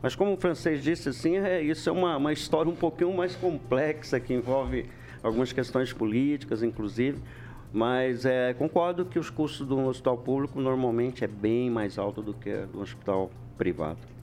[0.03, 3.35] Mas como o francês disse, assim, é, isso é uma, uma história um pouquinho mais
[3.35, 4.85] complexa, que envolve
[5.25, 7.19] algumas questões políticas, inclusive.
[7.73, 12.33] Mas é, concordo que os custos do hospital público normalmente é bem mais alto do
[12.33, 14.14] que do hospital privado.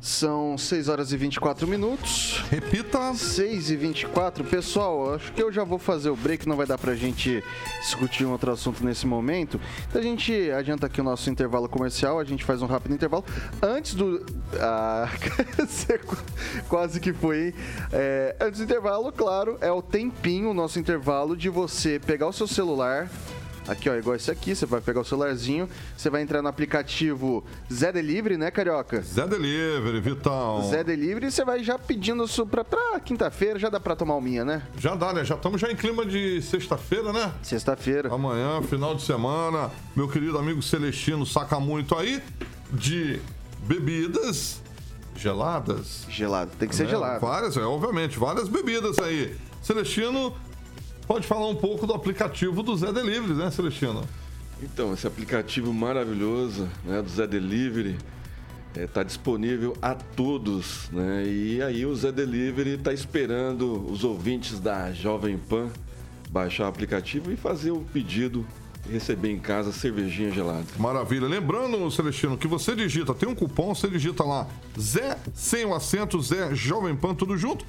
[0.00, 2.44] São 6 horas e 24 minutos.
[2.50, 3.14] Repita.
[3.14, 4.44] 6 e 24.
[4.44, 7.42] Pessoal, acho que eu já vou fazer o break, não vai dar pra gente
[7.80, 9.60] discutir um outro assunto nesse momento.
[9.88, 13.24] Então a gente adianta aqui o nosso intervalo comercial, a gente faz um rápido intervalo.
[13.60, 14.24] Antes do.
[14.60, 15.08] Ah,
[16.68, 17.54] quase que foi, hein?
[17.92, 22.32] É, antes do intervalo, claro, é o tempinho, o nosso intervalo, de você pegar o
[22.32, 23.10] seu celular.
[23.68, 27.44] Aqui, ó, igual esse aqui, você vai pegar o celularzinho, você vai entrar no aplicativo
[27.70, 29.02] Zé Delivery, né, Carioca?
[29.02, 30.66] Zé Delivery, Vitão.
[30.70, 34.20] Zé Delivery, você vai já pedindo isso pra, pra quinta-feira, já dá pra tomar o
[34.22, 34.62] minha, né?
[34.78, 35.22] Já dá, né?
[35.22, 37.32] Já estamos já em clima de sexta-feira, né?
[37.42, 38.12] Sexta-feira.
[38.12, 42.22] Amanhã, final de semana, meu querido amigo Celestino saca muito aí
[42.72, 43.20] de
[43.66, 44.62] bebidas
[45.14, 46.06] geladas.
[46.08, 46.90] Gelado, tem que ser né?
[46.90, 47.20] gelado.
[47.20, 49.36] Várias, é, obviamente, várias bebidas aí.
[49.60, 50.34] Celestino,
[51.08, 54.04] pode falar um pouco do aplicativo do Zé Delivery, né, Celestino?
[54.62, 57.96] Então, esse aplicativo maravilhoso né, do Zé Delivery
[58.76, 60.90] está disponível a todos.
[60.92, 61.24] Né?
[61.26, 65.70] E aí o Zé Delivery está esperando os ouvintes da Jovem Pan
[66.30, 68.46] baixar o aplicativo e fazer o pedido
[68.86, 70.66] e receber em casa cervejinha gelada.
[70.78, 71.26] Maravilha.
[71.26, 74.46] Lembrando, Celestino, que você digita, tem um cupom, você digita lá
[74.78, 77.64] Zé, sem o acento, Zé Jovem Pan, tudo junto.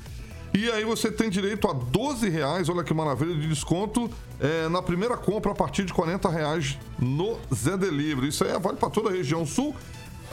[0.53, 4.09] E aí você tem direito a 12 reais, olha que maravilha, de desconto
[4.39, 8.29] é, na primeira compra a partir de 40 reais no Zé Delivery.
[8.29, 9.75] Isso aí vale para toda a região sul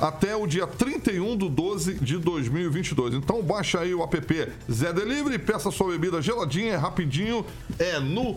[0.00, 3.14] até o dia 31 de 12 de 2022.
[3.14, 7.44] Então baixa aí o app Zé Delivery, peça sua bebida geladinha, é rapidinho,
[7.78, 8.35] é no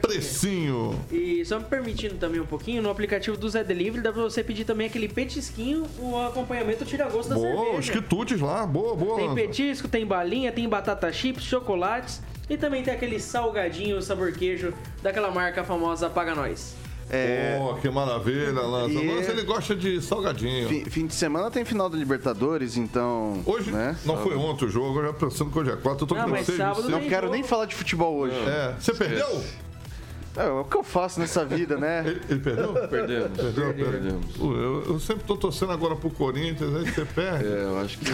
[0.00, 0.98] precinho.
[1.10, 4.42] E só me permitindo também um pouquinho, no aplicativo do Zé Delivery dá pra você
[4.42, 7.92] pedir também aquele petisquinho, o acompanhamento tira-gosto da Boa, os cerveja.
[7.92, 9.16] quitutes lá, boa, boa.
[9.16, 14.72] Tem petisco, tem balinha, tem batata chips, chocolates e também tem aquele salgadinho sabor queijo
[15.02, 16.74] daquela marca famosa Paga Nós.
[17.60, 18.92] Oh, que maravilha, Lanza.
[18.98, 20.68] E- ele gosta de salgadinho.
[20.68, 23.42] Fim, fim de semana tem final da Libertadores, então.
[23.46, 23.96] Hoje, né?
[24.04, 26.28] não foi ontem o jogo, eu já pensando que hoje é quarta, eu tô com
[26.28, 26.90] mas seis, sábado seis.
[26.90, 27.32] Não quero jogo.
[27.32, 28.36] nem falar de futebol hoje.
[28.36, 29.42] É, você perdeu?
[30.36, 32.04] É, é o que eu faço nessa vida, né?
[32.06, 32.72] Ele, ele perdeu?
[32.88, 33.36] Perdemos.
[33.36, 34.26] Perdeu, Perdemos.
[34.38, 37.44] Eu, eu sempre tô torcendo agora pro Corinthians, aí você perde.
[37.46, 38.12] É, eu acho que.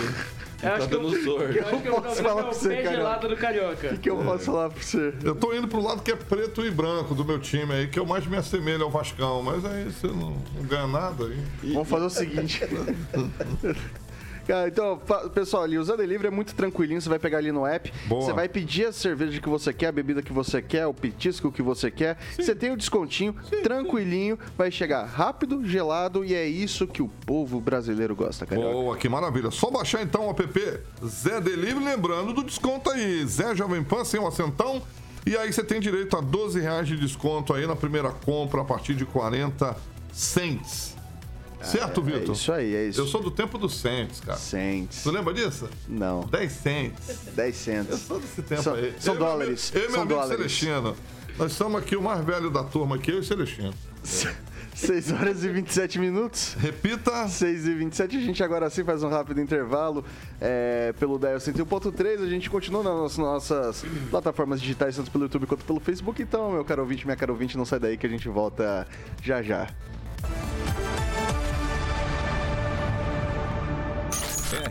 [0.65, 1.59] Eu tá acho que dando eu- sorte.
[1.59, 2.97] Eu acho que eu posso falar é pra você, pé cara.
[2.97, 3.95] gelado do Carioca.
[3.95, 5.15] O que eu posso falar pra você?
[5.23, 7.99] Eu tô indo pro lado que é preto e branco do meu time aí, que
[7.99, 11.73] eu mais me assemelho ao Vascão, mas aí você não, não ganha nada aí.
[11.73, 12.61] Vamos fazer o seguinte.
[14.47, 15.01] Cara, então,
[15.35, 17.01] pessoal, ali, o Zé Delivery é muito tranquilinho.
[17.01, 18.23] Você vai pegar ali no app, Boa.
[18.23, 21.51] você vai pedir a cerveja que você quer, a bebida que você quer, o petisco
[21.51, 22.19] que você quer.
[22.39, 27.61] Você tem o descontinho, tranquilinho, vai chegar rápido, gelado e é isso que o povo
[27.61, 28.61] brasileiro gosta, cara.
[28.61, 29.51] Boa, que maravilha.
[29.51, 33.25] Só baixar então o app Zé Delivery, lembrando do desconto aí.
[33.27, 34.83] Zé Jovem Pan sem um acentão.
[35.27, 38.65] E aí você tem direito a 12 reais de desconto aí na primeira compra a
[38.65, 39.75] partir de 40
[40.13, 40.94] cents.
[41.65, 42.35] Certo, É Vitor?
[42.35, 43.01] isso aí, é isso.
[43.01, 44.39] Eu sou do tempo dos cents, cara.
[44.39, 45.03] Cents.
[45.03, 45.69] Tu lembra disso?
[45.89, 47.19] Não, 10 cents.
[47.35, 48.01] 10 Eu cents.
[48.01, 48.95] sou desse tempo São- aí.
[48.99, 50.37] são Eu meu dólares, amigo- Eu e meu amigo dólares.
[50.37, 50.97] Celestino.
[51.39, 53.75] Nós somos aqui o mais velho da turma aqui, eu e o Celestino.
[54.75, 56.55] 6 horas e 27 minutos.
[56.59, 57.29] Repita.
[57.29, 60.05] 6 e 27 a gente agora sim faz um rápido intervalo
[60.41, 62.21] é, pelo Dial 101.3.
[62.25, 66.21] A gente continua nas nossas plataformas digitais, tanto pelo YouTube quanto pelo Facebook.
[66.21, 68.85] Então, meu caro ouvinte, minha caro ouvinte, não sai daí que a gente volta
[69.23, 69.69] já já.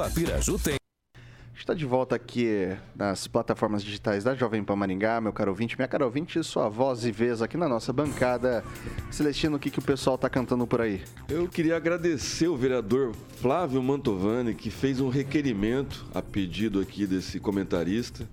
[0.00, 0.76] a Piraju tem.
[1.56, 5.86] Está de volta aqui nas plataformas digitais da Jovem Pan Maringá, meu caro ouvinte, minha
[5.88, 8.64] cara ouvinte, sua voz e vez aqui na nossa bancada.
[9.10, 11.02] Celestino, o que, que o pessoal tá cantando por aí?
[11.28, 17.38] Eu queria agradecer o vereador Flávio Mantovani, que fez um requerimento a pedido aqui desse
[17.38, 18.28] comentarista,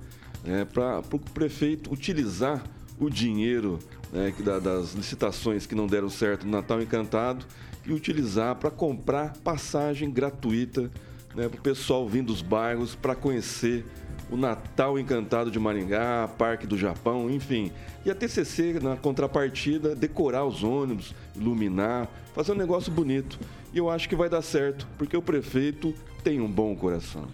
[0.74, 2.64] para o prefeito utilizar
[3.00, 3.78] o dinheiro
[4.12, 7.46] né, da- das licitações que não deram certo no Natal Encantado
[7.86, 10.92] e utilizar para comprar passagem gratuita
[11.34, 13.86] para o pessoal vindo dos bairros para conhecer
[14.30, 17.72] o Natal Encantado de Maringá, Parque do Japão, enfim.
[18.06, 23.38] E a TCC, na contrapartida, decorar os ônibus, iluminar, fazer um negócio bonito.
[23.74, 27.28] E eu acho que vai dar certo, porque o prefeito tem um bom coração.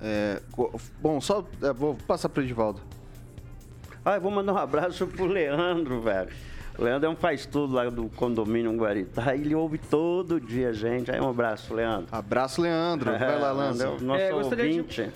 [0.00, 0.42] É,
[1.00, 2.80] bom, só é, vou passar para o Edivaldo.
[4.04, 6.30] Ah, eu vou mandar um abraço pro Leandro, velho.
[6.78, 9.34] O Leandro é um faz tudo lá do condomínio Guaritá.
[9.36, 11.10] Ele ouve todo dia a gente.
[11.10, 12.06] Aí um abraço, Leandro.
[12.10, 13.10] Abraço, Leandro.
[13.10, 15.10] Vai lá, Leandro é Nosso É, gostaria de- ouvinte.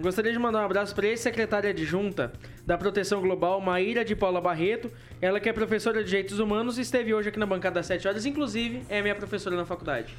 [0.00, 2.32] Gostaria de mandar um abraço para a ex-secretária adjunta
[2.66, 4.90] da Proteção Global, Maíra de Paula Barreto.
[5.20, 8.08] Ela que é professora de Direitos Humanos e esteve hoje aqui na bancada às 7
[8.08, 8.26] horas.
[8.26, 10.14] Inclusive, é minha professora na faculdade.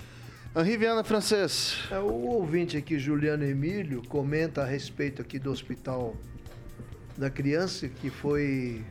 [0.56, 1.80] Henri Viana Francês.
[1.92, 6.16] É, O ouvinte aqui, Juliano Emílio, comenta a respeito aqui do hospital
[7.18, 8.84] da criança, que foi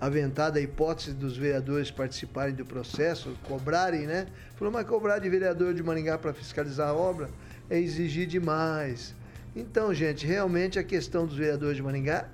[0.00, 4.26] aventada a hipótese dos vereadores participarem do processo, cobrarem, né?
[4.56, 7.28] Falou, mas cobrar de vereador de Maringá para fiscalizar a obra
[7.68, 9.14] é exigir demais.
[9.54, 12.28] Então, gente, realmente a questão dos vereadores de Maringá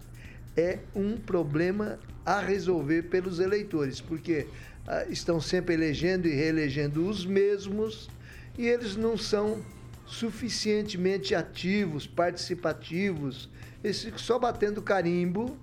[0.56, 4.46] é um problema a resolver pelos eleitores, porque
[4.86, 8.08] ah, estão sempre elegendo e reelegendo os mesmos
[8.56, 9.62] e eles não são
[10.06, 13.50] suficientemente ativos, participativos,
[13.82, 15.58] eles só batendo carimbo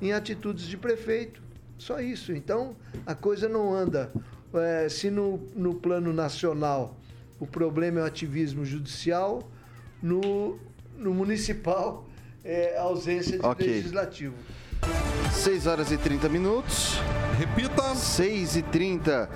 [0.00, 1.42] em atitudes de prefeito.
[1.78, 2.32] Só isso.
[2.32, 4.12] Então, a coisa não anda.
[4.54, 6.96] Eh, se no, no plano nacional
[7.40, 9.42] o problema é o ativismo judicial,
[10.00, 10.58] no,
[10.96, 12.06] no municipal
[12.44, 13.66] é a ausência de Ok.
[13.66, 14.34] legislativo.
[15.32, 16.98] 6 horas e 30 minutos.
[17.38, 17.94] Repita.
[17.94, 19.28] 6 e 30.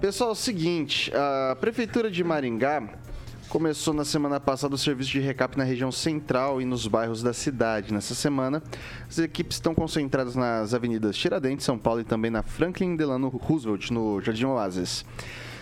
[0.00, 2.82] Pessoal, é o seguinte, a Prefeitura de Maringá
[3.48, 7.32] começou na semana passada o serviço de recap na região central e nos bairros da
[7.32, 7.92] cidade.
[7.92, 8.62] Nessa semana,
[9.08, 13.90] as equipes estão concentradas nas avenidas Tiradentes, São Paulo e também na Franklin Delano Roosevelt,
[13.90, 15.04] no Jardim Oasis.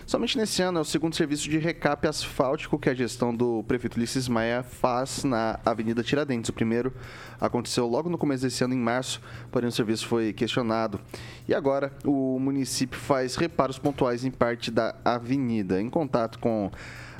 [0.06, 3.96] Somente nesse ano é o segundo serviço de recap asfáltico que a gestão do prefeito
[3.96, 6.50] Ulisses Maia faz na Avenida Tiradentes.
[6.50, 6.92] O primeiro
[7.40, 9.20] aconteceu logo no começo desse ano, em março,
[9.50, 11.00] porém o serviço foi questionado.
[11.48, 15.80] E agora o município faz reparos pontuais em parte da avenida.
[15.80, 16.70] Em contato com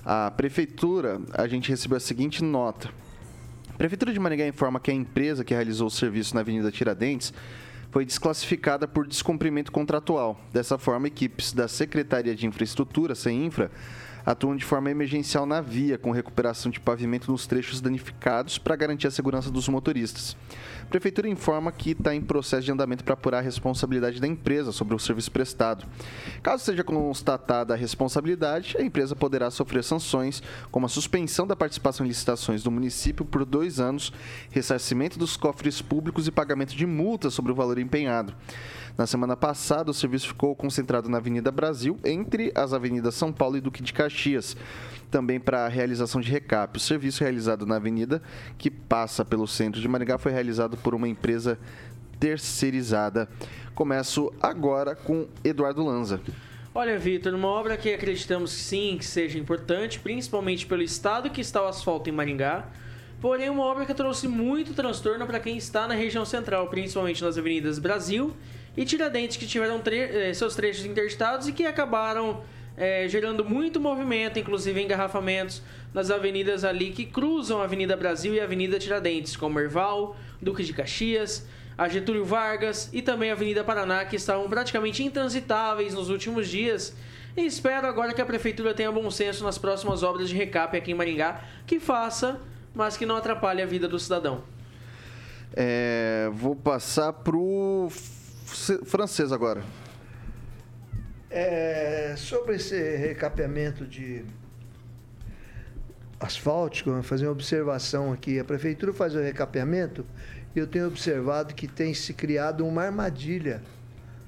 [0.04, 2.90] a prefeitura, a gente recebeu a seguinte nota.
[3.70, 7.32] A Prefeitura de Maringá informa que a empresa que realizou o serviço na Avenida Tiradentes
[7.90, 10.40] foi desclassificada por descumprimento contratual.
[10.52, 13.70] Dessa forma, equipes da Secretaria de Infraestrutura, (CEINFRA)
[14.24, 19.06] atuam de forma emergencial na via, com recuperação de pavimento nos trechos danificados para garantir
[19.06, 20.36] a segurança dos motoristas.
[20.82, 24.70] A Prefeitura informa que está em processo de andamento para apurar a responsabilidade da empresa
[24.72, 25.86] sobre o serviço prestado.
[26.42, 32.04] Caso seja constatada a responsabilidade, a empresa poderá sofrer sanções, como a suspensão da participação
[32.04, 34.12] em licitações do município por dois anos,
[34.50, 38.34] ressarcimento dos cofres públicos e pagamento de multas sobre o valor empenhado.
[38.96, 43.56] Na semana passada, o serviço ficou concentrado na Avenida Brasil, entre as avenidas São Paulo
[43.56, 44.56] e Duque de Caxias,
[45.10, 46.76] também para a realização de recap.
[46.76, 48.22] O serviço realizado na avenida,
[48.56, 51.58] que passa pelo centro de Maringá, foi realizado por uma empresa
[52.20, 53.28] terceirizada.
[53.74, 56.20] Começo agora com Eduardo Lanza.
[56.72, 61.60] Olha, Vitor, uma obra que acreditamos sim que seja importante, principalmente pelo estado que está
[61.60, 62.68] o asfalto em Maringá.
[63.20, 67.36] Porém, uma obra que trouxe muito transtorno para quem está na região central, principalmente nas
[67.36, 68.32] avenidas Brasil
[68.76, 72.42] e Tiradentes, que tiveram tre eh, seus trechos interditados e que acabaram
[72.76, 78.40] é, gerando muito movimento, inclusive engarrafamentos nas avenidas ali que cruzam a Avenida Brasil e
[78.40, 81.46] a Avenida Tiradentes, como Erval, Duque de Caxias,
[81.78, 86.96] a Getúlio Vargas e também a Avenida Paraná, que estavam praticamente intransitáveis nos últimos dias.
[87.36, 90.92] E espero agora que a Prefeitura tenha bom senso nas próximas obras de recap aqui
[90.92, 92.40] em Maringá, que faça,
[92.74, 94.42] mas que não atrapalhe a vida do cidadão.
[95.56, 97.88] É, vou passar pro
[98.84, 99.62] francês agora.
[101.30, 104.24] É, sobre esse recapeamento de
[106.20, 108.38] asfáltico, vou fazer uma observação aqui.
[108.38, 110.06] A prefeitura faz o recapeamento
[110.54, 113.60] e eu tenho observado que tem se criado uma armadilha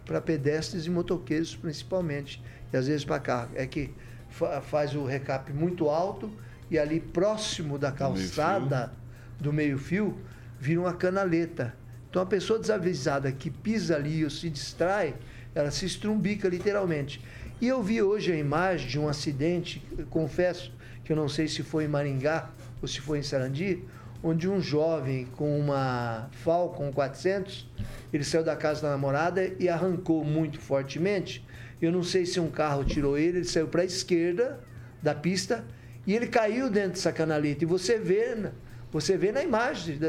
[0.04, 3.50] para pedestres e motoqueiros, principalmente, e às vezes para carro.
[3.54, 3.94] É que
[4.28, 6.30] fa faz o recap muito alto
[6.70, 8.92] e ali próximo da calçada
[9.38, 10.18] do meio-fio meio
[10.58, 11.74] vira uma canaleta.
[12.16, 15.14] Então a pessoa desavisada que pisa ali ou se distrai,
[15.54, 17.22] ela se estrumbica literalmente.
[17.60, 20.72] E eu vi hoje a imagem de um acidente, confesso
[21.04, 22.48] que eu não sei se foi em Maringá
[22.80, 23.84] ou se foi em Sarandi,
[24.22, 27.68] onde um jovem com uma Falcon 400,
[28.10, 31.46] ele saiu da casa da namorada e arrancou muito fortemente.
[31.82, 34.58] Eu não sei se um carro tirou ele, ele saiu para a esquerda
[35.02, 35.62] da pista
[36.06, 37.64] e ele caiu dentro dessa canaleta.
[37.64, 38.50] E você vê,
[38.90, 40.08] você vê na imagem da,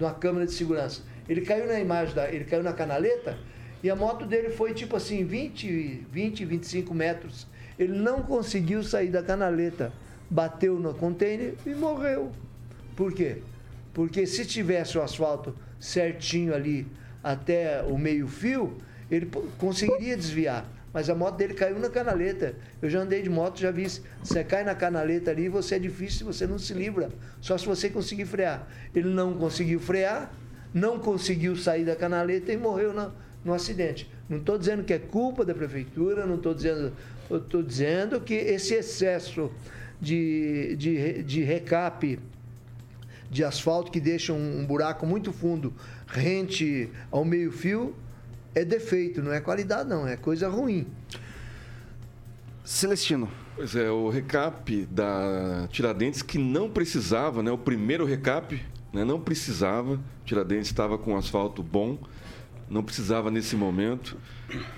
[0.00, 1.02] de uma câmera de segurança.
[1.28, 3.38] Ele caiu na imagem da, ele caiu na canaleta
[3.82, 7.46] e a moto dele foi tipo assim, 20, 20, 25 metros.
[7.78, 9.92] Ele não conseguiu sair da canaleta.
[10.30, 12.32] Bateu no container e morreu.
[12.96, 13.42] Por quê?
[13.92, 16.86] Porque se tivesse o asfalto certinho ali
[17.22, 18.78] até o meio-fio,
[19.10, 20.64] ele conseguiria desviar.
[20.92, 22.54] Mas a moto dele caiu na canaleta.
[22.82, 23.86] Eu já andei de moto, já vi.
[24.22, 27.10] Você cai na canaleta ali, você é difícil, você não se livra.
[27.40, 28.66] Só se você conseguir frear.
[28.94, 30.32] Ele não conseguiu frear,
[30.74, 32.92] não conseguiu sair da canaleta e morreu
[33.44, 34.10] no acidente.
[34.28, 36.92] Não estou dizendo que é culpa da prefeitura, não estou dizendo.
[37.30, 39.52] Estou dizendo que esse excesso
[40.00, 42.18] de, de, de recap
[43.30, 45.72] de asfalto que deixa um, um buraco muito fundo
[46.08, 47.94] rente ao meio-fio
[48.54, 50.86] é defeito, não é qualidade, não, é coisa ruim.
[52.64, 53.28] Celestino.
[53.56, 57.50] Pois é, o recap da Tiradentes que não precisava, né?
[57.50, 58.60] O primeiro recap,
[58.92, 59.04] né?
[59.04, 60.00] Não precisava.
[60.24, 61.98] Tiradentes estava com asfalto bom
[62.70, 64.16] não precisava nesse momento.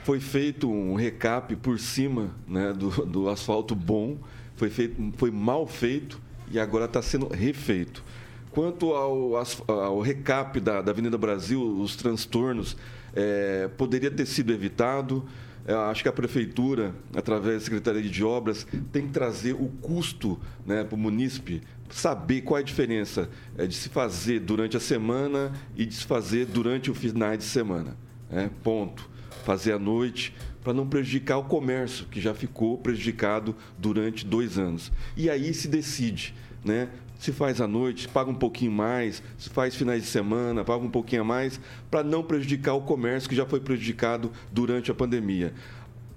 [0.02, 4.16] Foi feito um recap por cima né, do, do asfalto bom,
[4.56, 6.18] foi, feito, foi mal feito
[6.50, 8.02] e agora está sendo refeito.
[8.50, 9.32] Quanto ao,
[9.68, 12.76] ao recap da, da Avenida Brasil, os transtornos,
[13.14, 15.24] é, poderia ter sido evitado.
[15.66, 20.40] Eu acho que a prefeitura, através da Secretaria de Obras, tem que trazer o custo
[20.66, 24.80] né, para o munícipe, saber qual é a diferença é, de se fazer durante a
[24.80, 27.96] semana e de se fazer durante o final de semana.
[28.30, 28.50] Né?
[28.62, 29.10] Ponto.
[29.44, 34.92] Fazer à noite para não prejudicar o comércio, que já ficou prejudicado durante dois anos.
[35.16, 36.32] E aí se decide
[36.64, 36.88] né?
[37.22, 40.90] Se faz à noite, paga um pouquinho mais, se faz finais de semana, paga um
[40.90, 45.54] pouquinho a mais, para não prejudicar o comércio que já foi prejudicado durante a pandemia.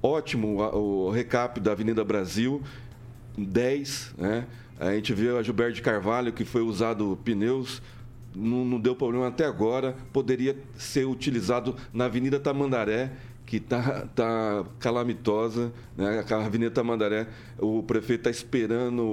[0.01, 2.59] Ótimo o recap da Avenida Brasil,
[3.37, 4.47] 10, né?
[4.79, 7.83] A gente vê a Gilberto de Carvalho, que foi usado pneus,
[8.35, 13.11] não, não deu problema até agora, poderia ser utilizado na Avenida Tamandaré,
[13.45, 16.25] que está tá calamitosa, né?
[16.29, 17.27] A Avenida Tamandaré,
[17.59, 19.03] o prefeito está esperando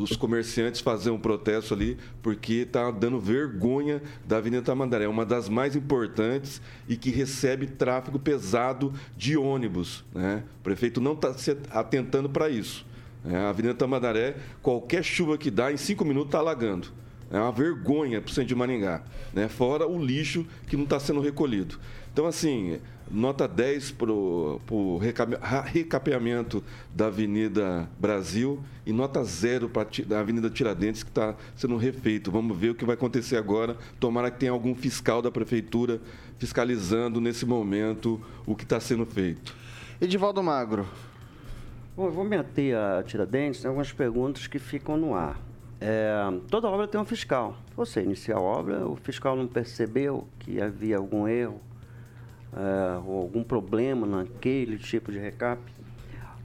[0.00, 5.48] os comerciantes fazer um protesto ali, porque está dando vergonha da Avenida Tamandaré, uma das
[5.48, 10.04] mais importantes e que recebe tráfego pesado de ônibus.
[10.14, 10.42] Né?
[10.60, 12.86] O prefeito não está se atentando para isso.
[13.24, 16.88] É, a Avenida Tamandaré, qualquer chuva que dá, em cinco minutos está alagando.
[17.30, 19.02] É uma vergonha para o centro de Maringá.
[19.32, 19.48] Né?
[19.48, 21.78] Fora o lixo que não está sendo recolhido.
[22.12, 24.98] Então, assim, nota 10 para o
[25.64, 26.62] recapeamento
[26.92, 32.32] da Avenida Brasil e nota 0 para a Avenida Tiradentes, que está sendo refeito.
[32.32, 33.76] Vamos ver o que vai acontecer agora.
[34.00, 36.00] Tomara que tenha algum fiscal da Prefeitura
[36.36, 39.54] fiscalizando nesse momento o que está sendo feito.
[40.00, 40.84] Edivaldo Magro.
[41.96, 45.49] Bom, eu vou me ater a Tiradentes, tem algumas perguntas que ficam no ar.
[45.80, 46.14] É,
[46.50, 47.56] toda obra tem um fiscal.
[47.74, 51.60] Você inicia a obra, o fiscal não percebeu que havia algum erro
[52.52, 55.60] é, ou algum problema naquele tipo de recap.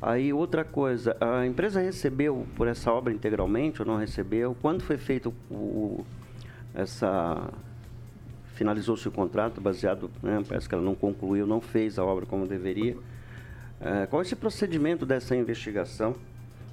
[0.01, 4.55] Aí, outra coisa, a empresa recebeu por essa obra integralmente ou não recebeu?
[4.61, 6.05] Quando foi feito o,
[6.73, 7.49] essa
[8.55, 12.47] finalizou-se o contrato baseado, né, parece que ela não concluiu, não fez a obra como
[12.47, 12.95] deveria.
[13.81, 16.15] É, qual é esse procedimento dessa investigação?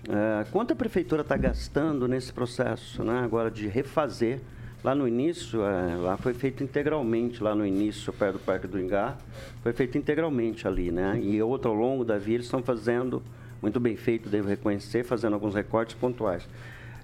[0.08, 4.40] É, quanto a prefeitura está gastando nesse processo, né, agora de refazer?
[4.82, 8.80] Lá no início, é, lá foi feito integralmente, lá no início, perto do Parque do
[8.80, 9.16] Ingá,
[9.62, 11.20] foi feito integralmente ali, né?
[11.22, 13.22] E outro ao longo da via eles estão fazendo,
[13.60, 16.48] muito bem feito, devo reconhecer, fazendo alguns recortes pontuais.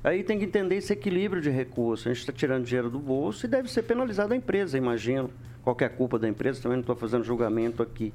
[0.02, 2.06] Aí tem que entender esse equilíbrio de recursos.
[2.06, 5.30] A gente está tirando dinheiro do bolso e deve ser penalizada a empresa, imagino.
[5.62, 8.12] Qual é a culpa da empresa, também não estou fazendo julgamento aqui.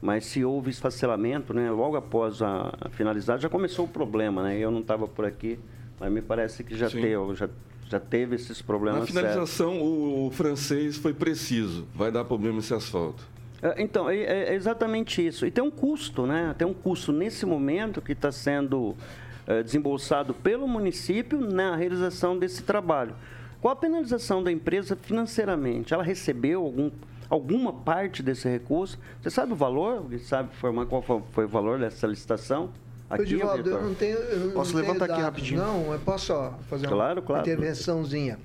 [0.00, 4.56] Mas se houve esfacelamento, né, logo após a, a finalizar, já começou o problema, né?
[4.56, 5.58] Eu não estava por aqui,
[5.98, 7.00] mas me parece que já, Sim.
[7.00, 7.48] teve, já,
[7.88, 11.86] já teve esses problemas Na finalização, o, o francês foi preciso.
[11.94, 13.26] Vai dar problema esse asfalto.
[13.60, 15.44] É, Então, é, é exatamente isso.
[15.44, 16.54] E tem um custo, né?
[16.56, 18.94] Tem um custo nesse momento que está sendo
[19.46, 23.14] é, desembolsado pelo município na realização desse trabalho.
[23.60, 25.92] Qual a penalização da empresa financeiramente?
[25.92, 26.90] Ela recebeu algum,
[27.28, 28.98] alguma parte desse recurso?
[29.22, 30.02] Você sabe o valor?
[30.10, 32.70] Você sabe formar qual foi, o valor dessa licitação?
[33.10, 34.16] Aqui, Edivaldo, eu não tenho.
[34.18, 35.60] eu não Posso tenho levantar aqui rapidinho?
[35.60, 37.42] Não, eu posso só fazer Claro, uma claro.
[37.42, 38.38] intervençãozinha.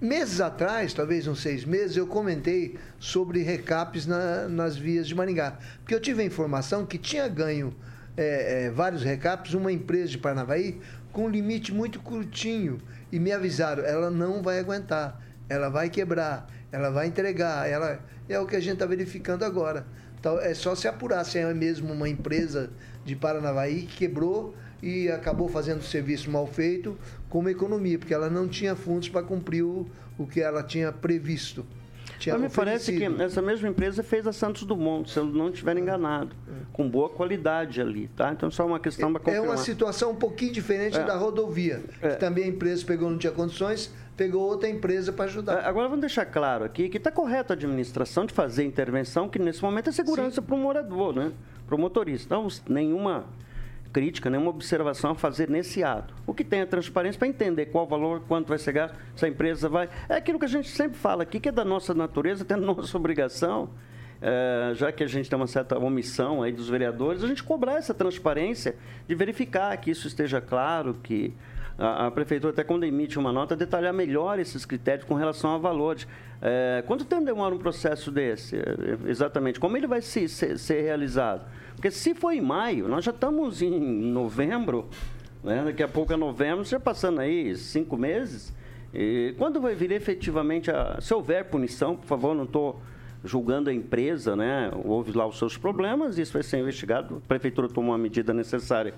[0.00, 5.56] Meses atrás, talvez uns seis meses, eu comentei sobre recaps na- nas vias de Maringá.
[5.80, 7.74] Porque eu tive a informação que tinha ganho
[8.16, 10.80] é, é, vários recaps uma empresa de Parnavaí
[11.12, 12.78] com um limite muito curtinho.
[13.10, 17.70] E me avisaram, ela não vai aguentar, ela vai quebrar, ela vai entregar.
[17.70, 19.86] Ela, é o que a gente está verificando agora.
[20.18, 22.70] Então, é só se apurar se é mesmo uma empresa
[23.04, 26.98] de Paranavaí que quebrou e acabou fazendo serviço mal feito
[27.28, 30.90] com uma economia, porque ela não tinha fundos para cumprir o, o que ela tinha
[30.90, 31.64] previsto.
[32.24, 35.50] Tinha Mas me parece que essa mesma empresa fez a Santos Dumont, se eu não
[35.50, 36.34] estiver enganado,
[36.72, 38.32] com boa qualidade ali, tá?
[38.32, 39.50] Então só uma questão para É confirmar.
[39.50, 41.04] uma situação um pouquinho diferente É.
[41.04, 42.08] da rodovia, É.
[42.10, 45.62] que também a empresa pegou, não tinha condições, pegou outra empresa para ajudar.
[45.62, 49.38] É, Agora vamos deixar claro aqui que está correto a administração de fazer intervenção, que
[49.38, 51.30] nesse momento é segurança para o morador, né?
[51.66, 52.24] Para o motorista.
[52.26, 53.26] Então, nenhuma
[53.94, 56.12] crítica, nenhuma observação a fazer nesse ato.
[56.26, 59.24] O que tem é transparência para entender qual o valor, quanto vai ser gasto, se
[59.24, 59.88] a empresa vai.
[60.08, 62.60] É aquilo que a gente sempre fala aqui, que é da nossa natureza, tem a
[62.60, 63.70] nossa obrigação.
[64.20, 67.74] é, já que a gente tem uma certa omissão aí dos vereadores, a gente cobrar
[67.74, 68.74] essa transparência
[69.06, 71.32] de verificar que isso esteja claro, que
[71.78, 76.06] a, prefeitura, até quando emite uma nota, detalhar melhor esses critérios com relação a valores.
[76.40, 78.56] É, quanto tempo demora um processo desse?
[78.56, 78.62] É,
[79.06, 79.58] exatamente.
[79.58, 81.44] Como ele vai se, ser, ser realizado?
[81.74, 84.88] Porque se for em maio, nós já estamos em novembro,
[85.42, 85.64] né?
[85.64, 88.54] daqui a pouco é novembro, já passando aí cinco meses.
[88.92, 92.80] E quando vai vir efetivamente, a, se houver punição, por favor, não estou
[93.24, 94.70] julgando a empresa, né?
[94.84, 97.20] houve lá os seus problemas, isso vai ser investigado.
[97.24, 98.94] A prefeitura tomou a medida necessária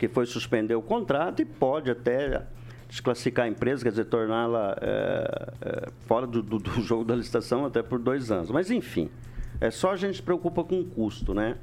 [0.00, 2.42] que foi suspender o contrato e pode até
[2.88, 7.66] desclassificar a empresa, quer dizer, torná-la é, é, fora do, do- do jogo da licitação
[7.66, 8.50] até por dois anos.
[8.50, 9.10] Mas, enfim,
[9.60, 11.56] é só a gente se preocupa com o custo, né?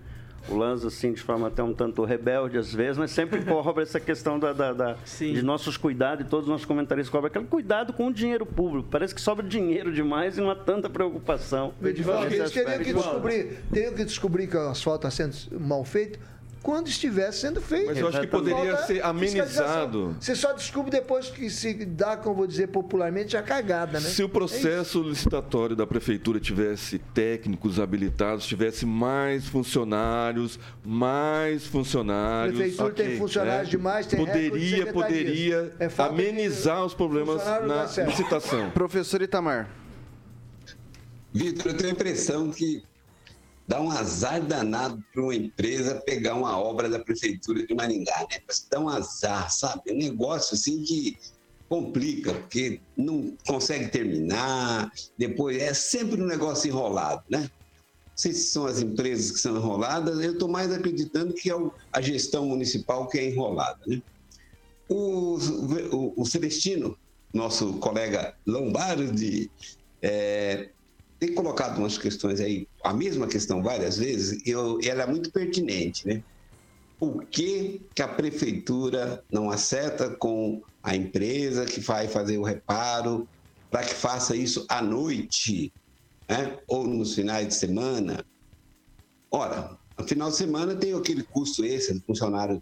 [0.50, 4.00] O Lanza, assim, de forma até um tanto rebelde às vezes, mas sempre cobra essa
[4.00, 4.96] questão da, da- da-
[5.34, 8.88] de nossos cuidados, e todos os nossos comentaristas cobram aquele cuidado com o dinheiro público.
[8.90, 11.74] Parece que sobra dinheiro demais e não há tanta preocupação.
[11.84, 16.20] Edivaldo, eles teriam que descobrir, teriam que descobrir que o asfalto está sendo mal feito
[16.62, 17.88] quando estiver sendo feito.
[17.88, 20.16] Mas eu acho que poderia ser amenizado.
[20.20, 24.10] Você só descobre depois que se dá, como vou dizer popularmente, a cagada, né?
[24.10, 32.58] Se o processo licitatório da prefeitura tivesse técnicos habilitados, tivesse mais funcionários, mais A funcionários.
[32.58, 33.72] prefeitura tem ok, funcionários né?
[33.72, 38.70] demais, tem recorde de Poderia, poderia É amenizar os problemas na licitação.
[38.72, 39.70] Professor Itamar.
[41.34, 42.84] Vitor, eu tenho a impressão que
[43.68, 48.40] dá um azar danado para uma empresa pegar uma obra da prefeitura de Maringá, né?
[48.72, 49.82] Dá um azar, sabe?
[49.88, 51.18] É um negócio assim que
[51.68, 57.42] complica, porque não consegue terminar, depois é sempre um negócio enrolado, né?
[57.42, 61.56] Não sei se são as empresas que são enroladas, eu estou mais acreditando que é
[61.92, 64.02] a gestão municipal que é enrolada, né?
[64.88, 65.38] O,
[65.92, 66.98] o, o Celestino,
[67.34, 69.52] nosso colega Lombardi,
[70.02, 70.70] é,
[71.20, 76.08] tem colocado umas questões aí, a mesma questão várias vezes, eu, ela é muito pertinente,
[76.08, 76.24] né?
[77.00, 83.28] Por que, que a prefeitura não acerta com a empresa que vai fazer o reparo
[83.70, 85.72] para que faça isso à noite,
[86.30, 86.58] né?
[86.68, 88.26] ou nos finais de semana?
[89.30, 92.62] Ora, no final de semana tem aquele custo extra do funcionário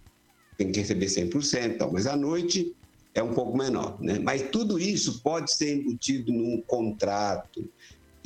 [0.58, 2.74] tem que receber 100%, tal, mas à noite
[3.14, 4.02] é um pouco menor.
[4.02, 4.20] Né?
[4.20, 7.70] Mas tudo isso pode ser embutido num contrato.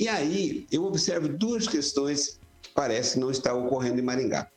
[0.00, 4.48] E aí eu observo duas questões que parece não estar ocorrendo em Maringá.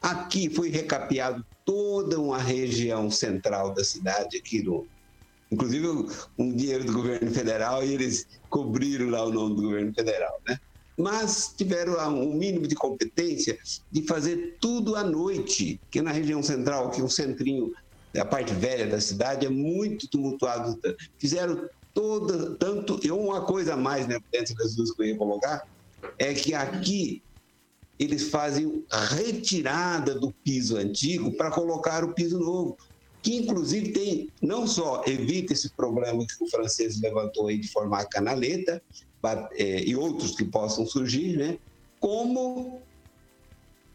[0.00, 4.86] Aqui foi recapeado toda uma região central da cidade, aqui no,
[5.50, 5.88] inclusive
[6.38, 10.56] um dinheiro do governo federal, e eles cobriram lá o nome do governo federal, né?
[10.96, 13.58] Mas tiveram um mínimo de competência
[13.90, 17.72] de fazer tudo à noite, que na região central, que é um centrinho,
[18.16, 20.78] a parte velha da cidade, é muito tumultuado.
[21.18, 25.16] Fizeram toda, tanto, e uma coisa a mais, né, dentro das duas que eu ia
[25.16, 25.62] colocar,
[26.18, 27.22] é que aqui
[27.98, 32.76] eles fazem retirada do piso antigo para colocar o piso novo,
[33.22, 38.06] que inclusive tem, não só evita esse problema que o francês levantou aí de formar
[38.06, 38.82] canaleta,
[39.56, 41.56] eh, e outros que possam surgir, né?
[42.04, 42.82] como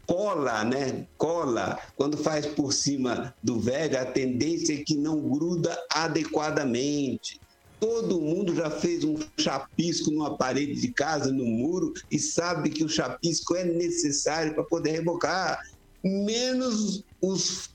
[0.04, 1.06] cola, né?
[1.16, 7.40] Cola, quando faz por cima do velho, a tendência é que não gruda adequadamente.
[7.80, 12.84] Todo mundo já fez um chapisco numa parede de casa, no muro, e sabe que
[12.84, 15.58] o chapisco é necessário para poder rebocar.
[16.04, 17.70] Menos os.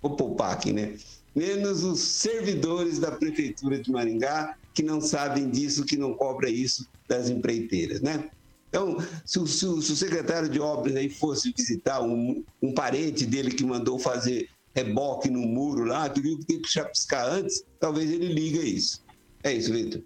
[0.00, 0.96] Vou poupar aqui, né?
[1.34, 6.86] Menos os servidores da Prefeitura de Maringá, que não sabem disso, que não cobra isso
[7.08, 8.30] das empreiteiras, né?
[8.68, 12.74] Então, se o, se o- se o secretário de obras aí fosse visitar um, um
[12.74, 14.46] parente dele que mandou fazer
[14.76, 19.02] reboque no muro lá, que viu que tem que chapiscar antes, talvez ele liga isso.
[19.42, 20.02] É isso, Vitor.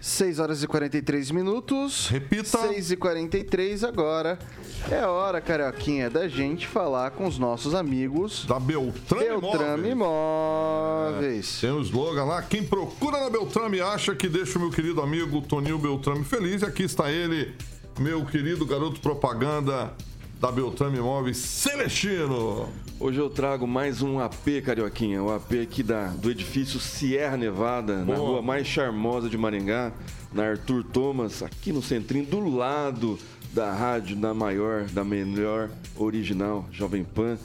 [0.00, 2.08] 6 horas e 43 minutos.
[2.08, 2.58] Repita.
[2.68, 4.38] 6 e 43 agora.
[4.90, 9.92] É hora, Carioquinha, da gente falar com os nossos amigos Da Beltrame, Beltrame Imóveis.
[9.92, 11.60] Imóveis.
[11.60, 15.40] Tem o slogan lá, quem procura na Beltrame acha que deixa o meu querido amigo
[15.42, 16.62] Toninho Beltrame feliz.
[16.62, 17.54] E aqui está ele,
[17.98, 19.94] meu querido garoto propaganda
[20.40, 22.68] da Beltrame Imóveis, Celestino.
[23.00, 25.22] Hoje eu trago mais um AP, Carioquinha.
[25.22, 28.18] O AP aqui da, do edifício Sierra Nevada, na Boa.
[28.18, 29.92] rua mais charmosa de Maringá,
[30.32, 33.18] na Arthur Thomas, aqui no centrinho, do lado
[33.52, 37.38] da rádio, da maior, da melhor original, Jovem Pan.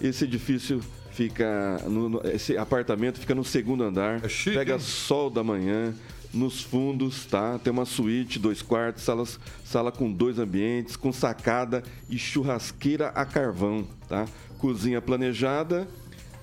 [0.00, 0.80] Esse edifício
[1.10, 1.80] fica.
[1.88, 4.24] no- no- esse apartamento fica no segundo andar.
[4.24, 4.78] É chique, pega hein?
[4.80, 5.92] sol da manhã.
[6.36, 7.58] Nos fundos, tá?
[7.58, 13.24] Tem uma suíte, dois quartos, salas, sala com dois ambientes, com sacada e churrasqueira a
[13.24, 14.26] carvão, tá?
[14.58, 15.88] Cozinha planejada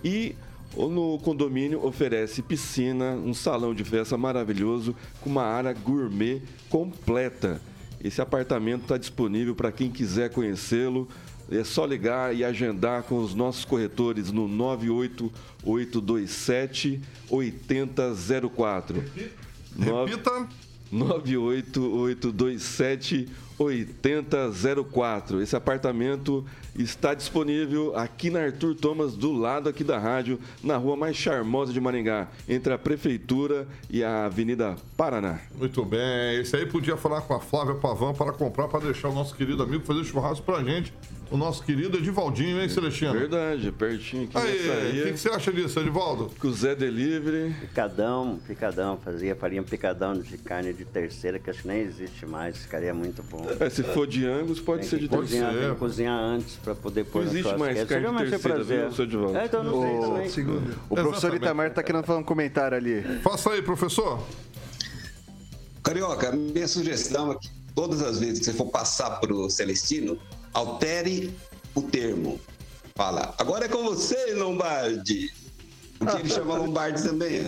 [0.03, 0.35] e
[0.75, 7.61] no condomínio oferece piscina, um salão de festa maravilhoso com uma área gourmet completa.
[8.03, 11.07] Esse apartamento está disponível para quem quiser conhecê-lo.
[11.51, 19.03] É só ligar e agendar com os nossos corretores no 98827 8004.
[19.77, 20.47] Repita.
[20.91, 23.27] 98827
[23.63, 25.41] 8004.
[25.41, 26.45] Esse apartamento
[26.75, 31.71] está disponível aqui na Arthur Thomas, do lado aqui da rádio, na rua mais charmosa
[31.71, 35.39] de Maringá, entre a Prefeitura e a Avenida Paraná.
[35.55, 39.13] Muito bem, esse aí podia falar com a Flávia Pavão para comprar, para deixar o
[39.13, 40.93] nosso querido amigo fazer churrasco pra gente.
[41.31, 43.13] O nosso querido Edivaldinho, hein, Celestino?
[43.13, 46.31] Verdade, pertinho aqui Aí, o que, você acha disso, Edivaldo?
[46.39, 47.55] Com o Zé Delivery.
[47.59, 52.23] Picadão, picadão, fazia, faria um picadão de carne de terceira, que acho que nem existe
[52.27, 53.43] mais, ficaria muito bom.
[53.59, 55.59] É, se for de Angus, pode Tem ser de cozinhar, ser.
[55.59, 58.89] tem que cozinhar antes para poder pôr Não existe mais carne de mais terceira, prazer.
[58.89, 59.37] viu, Edivaldo?
[59.37, 60.29] É, então eu não sei também.
[60.29, 60.71] Segunda.
[60.89, 61.43] O professor Exatamente.
[61.43, 63.01] Itamar tá querendo fazer um comentário ali.
[63.21, 64.19] Faça aí, professor.
[65.83, 70.17] Carioca, minha sugestão é que todas as vezes que você for passar pro Celestino,
[70.53, 71.33] altere
[71.75, 72.39] o termo.
[72.95, 75.31] Fala, agora é com você, Lombardi.
[75.99, 77.47] Porque ele chama Lombardi também.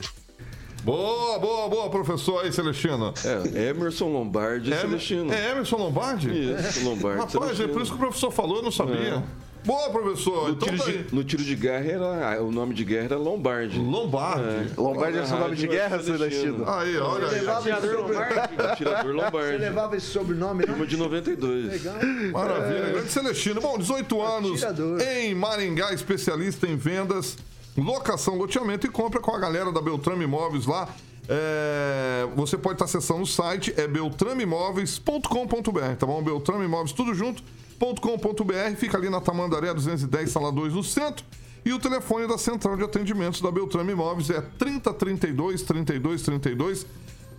[0.85, 0.91] É.
[0.91, 3.13] Boa, boa, boa, professor aí, Celestino.
[3.53, 5.33] É, Emerson Lombardi e Em- Celestino.
[5.33, 6.29] É Emerson Lombardi?
[6.29, 7.19] Isso, Lombardi.
[7.19, 7.69] Rapaz, é Celestino.
[7.73, 9.23] por isso que o professor falou, eu não sabia.
[9.65, 10.49] Boa, professor.
[10.49, 12.43] No Então tiro, tá de, no tiro de guerra era.
[12.43, 13.79] O nome de guerra era Lombardi.
[13.79, 14.69] Lombardi.
[14.77, 16.69] Lombardi é seu nome de guerra, Celestino?
[16.69, 17.47] Aí, olha aí.
[17.49, 18.61] Atirador Lombardi.
[18.61, 19.57] Atirador Você Lombardi.
[19.57, 20.85] levava esse sobrenome, Turma não?
[20.85, 21.65] de 92.
[21.71, 21.95] Legal.
[22.31, 23.59] Maravilha, grande Celestino.
[23.59, 25.01] Bom, 18 anos Atirador.
[25.01, 27.35] em Maringá, especialista em vendas,
[27.77, 30.87] locação, loteamento e compra com a galera da Beltrame Imóveis lá.
[31.27, 36.23] É, você pode estar acessando o site, é beltrameimóveis.com.br, tá bom?
[36.23, 37.43] Beltrame Imóveis, tudo junto,
[37.79, 41.25] .com.br, fica ali na Tamandaré 210, sala 2, no centro.
[41.65, 46.85] E o telefone da central de atendimentos da Beltrame Imóveis é 3032 3232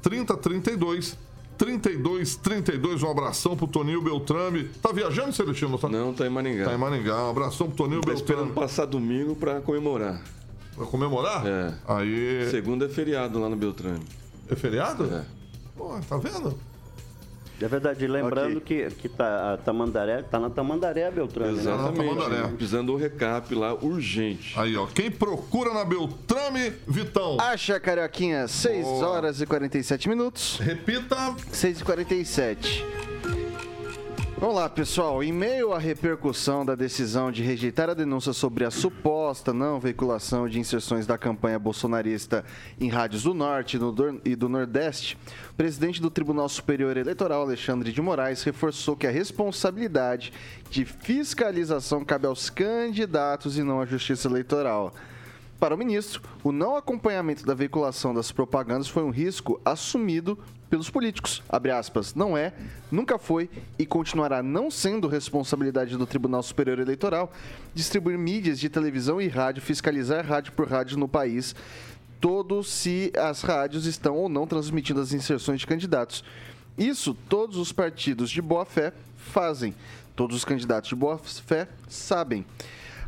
[0.03, 1.16] 3032
[1.57, 3.02] 3232.
[3.02, 4.64] Um abração pro Toninho Beltrame.
[4.82, 5.78] Tá viajando, Celestino?
[5.78, 6.64] Tá, Não, tá em Maringá.
[6.66, 7.24] tá em Maringá.
[7.24, 8.68] Um abração pro Toninho Tá esperando Beltrame.
[8.68, 10.20] passar domingo pra comemorar.
[10.74, 11.46] Pra comemorar?
[11.46, 11.74] É.
[11.88, 12.48] Aí.
[12.50, 14.02] Segunda é feriado lá no Beltrame.
[14.50, 15.04] É feriado?
[15.07, 15.24] É.
[15.76, 16.59] Pô, tá vendo?
[17.61, 21.52] É verdade, lembrando que, que tá, a Tamandaré, tá na Tamandaré, Beltrame.
[21.54, 21.61] né?
[21.61, 22.14] Exatamente.
[22.16, 22.48] Tamandaré.
[22.48, 24.52] Precisando do recap lá, urgente.
[24.59, 24.86] Aí, ó.
[24.86, 27.38] Quem procura na Beltrame, Vitão.
[27.40, 29.09] Acha, Carioquinha, 6 Boa.
[29.09, 30.59] horas e 47 minutos.
[30.61, 31.34] Repita.
[31.50, 32.84] 6 e 47
[34.39, 35.24] Vamos lá, pessoal.
[35.24, 40.47] Em meio à repercussão da decisão de rejeitar a denúncia sobre a suposta não veiculação
[40.47, 42.45] de inserções da campanha bolsonarista
[42.78, 45.16] em rádios do Norte e e do Nordeste,
[45.53, 50.34] o presidente do Tribunal Superior Eleitoral, Alexandre de Moraes, reforçou que a responsabilidade
[50.68, 54.93] de fiscalização cabe aos candidatos e não à Justiça Eleitoral.
[55.59, 60.90] Para o ministro, o não acompanhamento da veiculação das propagandas foi um risco assumido pelos
[60.90, 61.42] políticos.
[61.48, 62.52] Abre aspas, não é,
[62.90, 63.48] nunca foi
[63.78, 67.32] e continuará não sendo responsabilidade do Tribunal Superior Eleitoral
[67.74, 71.54] distribuir mídias de televisão e rádio, fiscalizar rádio por rádio no país,
[72.20, 76.24] todo se as rádios estão ou não transmitindo as inserções de candidatos.
[76.76, 79.74] Isso todos os partidos de boa fé fazem.
[80.14, 82.44] Todos os candidatos de boa fé sabem.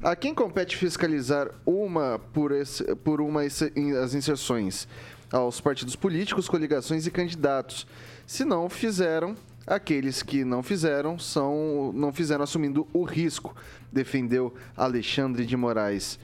[0.02, 4.86] A quem compete fiscalizar uma por, esse- por uma as inserções?
[5.30, 7.86] Aos partidos políticos, coligações e candidatos.
[8.26, 13.54] Se não fizeram, aqueles que não fizeram são não fizeram assumindo o risco,
[13.92, 16.18] defendeu Alexandre de Moraes.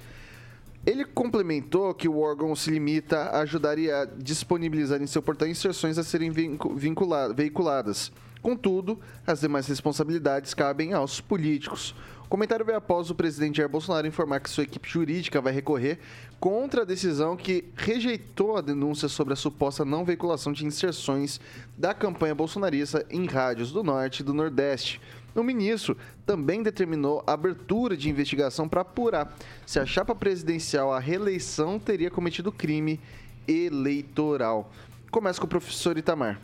[0.86, 5.48] Ele complementou que o órgão se limita a ajudar e a disponibilizar em seu portal
[5.48, 8.12] inserções a serem vincu- vincula- veiculadas.
[8.42, 11.94] Contudo, as demais responsabilidades cabem aos políticos.
[12.24, 15.98] O comentário veio após o presidente Jair Bolsonaro informar que sua equipe jurídica vai recorrer
[16.40, 21.38] contra a decisão que rejeitou a denúncia sobre a suposta não veiculação de inserções
[21.76, 25.00] da campanha bolsonarista em rádios do Norte e do Nordeste.
[25.34, 30.98] O ministro também determinou a abertura de investigação para apurar se a chapa presidencial à
[30.98, 33.00] reeleição teria cometido crime
[33.46, 34.72] eleitoral.
[35.10, 36.40] Começa com o professor Itamar.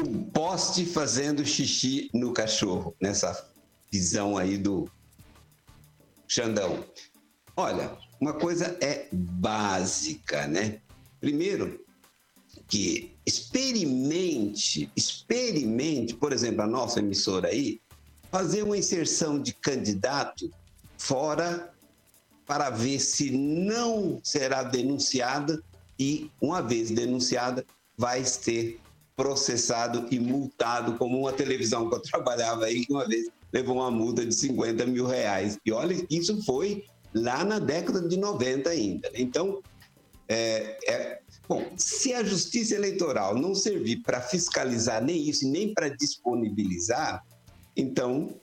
[0.00, 3.51] O poste fazendo xixi no cachorro, nessa
[3.92, 4.90] visão aí do
[6.26, 6.82] Xandão.
[7.54, 10.80] Olha, uma coisa é básica, né?
[11.20, 11.84] Primeiro,
[12.66, 17.80] que experimente, experimente, por exemplo, a nossa emissora aí,
[18.30, 20.50] fazer uma inserção de candidato
[20.96, 21.70] fora
[22.46, 25.62] para ver se não será denunciada
[25.98, 27.64] e, uma vez denunciada,
[27.96, 28.80] vai ser
[29.14, 34.24] processado e multado, como uma televisão que eu trabalhava aí, uma vez levou uma multa
[34.24, 35.58] de 50 mil reais.
[35.64, 36.84] E olha, isso foi
[37.14, 39.10] lá na década de 90 ainda.
[39.10, 39.20] né?
[39.20, 39.60] Então,
[40.28, 45.88] é, é- bom, se a justiça eleitoral não servir para fiscalizar nem isso, nem para
[45.88, 47.22] disponibilizar,
[47.76, 48.34] então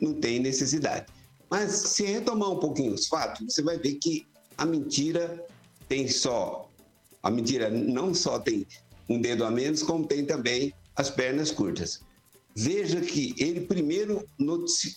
[0.00, 1.06] não tem necessidade.
[1.48, 4.26] Mas se retomar um pouquinho os fatos, você vai ver que
[4.56, 5.44] a mentira
[5.88, 6.68] tem só.
[7.22, 8.66] A mentira não só tem
[9.08, 12.00] um dedo a menos, como tem também as pernas curtas.
[12.54, 14.26] Veja que ele primeiro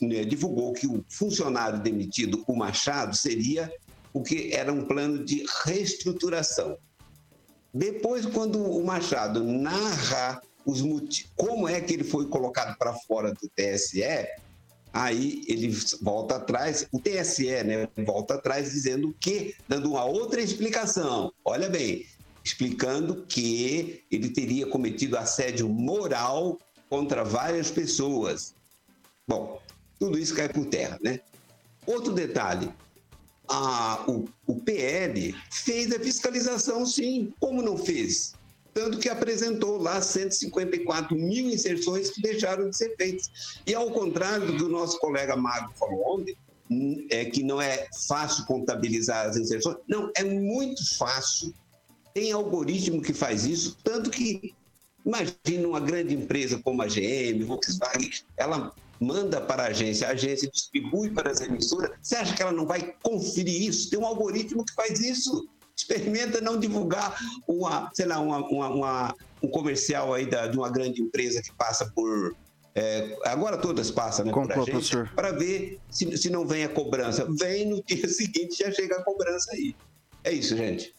[0.01, 3.71] né, divulgou que o funcionário demitido, o Machado, seria
[4.13, 6.77] o que era um plano de reestruturação.
[7.73, 10.81] Depois, quando o Machado narra os
[11.35, 14.03] como é que ele foi colocado para fora do TSE,
[14.91, 15.69] aí ele
[16.01, 21.31] volta atrás, o TSE, né, volta atrás dizendo que, dando uma outra explicação.
[21.43, 22.05] Olha bem,
[22.43, 26.57] explicando que ele teria cometido assédio moral
[26.95, 28.55] contra várias pessoas.
[29.27, 29.61] Bom,
[29.99, 31.19] tudo isso cai por terra, né?
[31.85, 32.71] Outro detalhe,
[33.49, 37.33] a- o, o PL fez a fiscalização, sim.
[37.39, 38.33] Como não fez?
[38.73, 43.29] tanto que apresentou lá 154 mil inserções que deixaram de ser feitas.
[43.65, 46.35] E ao contrário do que o nosso colega Mago falou ontem,
[47.09, 49.77] é que não é fácil contabilizar as inserções.
[49.87, 51.53] Não, é muito fácil.
[52.13, 54.53] Tem algoritmo que faz isso, tanto que
[55.05, 60.49] imagina uma grande empresa como a GM, Volkswagen, ela manda para a agência, a agência
[60.49, 61.91] distribui para as emissoras.
[62.01, 63.89] Você acha que ela não vai conferir isso?
[63.89, 65.47] Tem um algoritmo que faz isso.
[65.75, 70.69] Experimenta não divulgar uma, sei lá, uma, uma, uma um comercial aí da, de uma
[70.69, 72.35] grande empresa que passa por.
[72.73, 74.31] É, agora todas passam, né?
[75.15, 77.27] Para ver se, se não vem a cobrança.
[77.39, 79.75] Vem no dia seguinte, já chega a cobrança aí.
[80.23, 80.93] É isso, gente.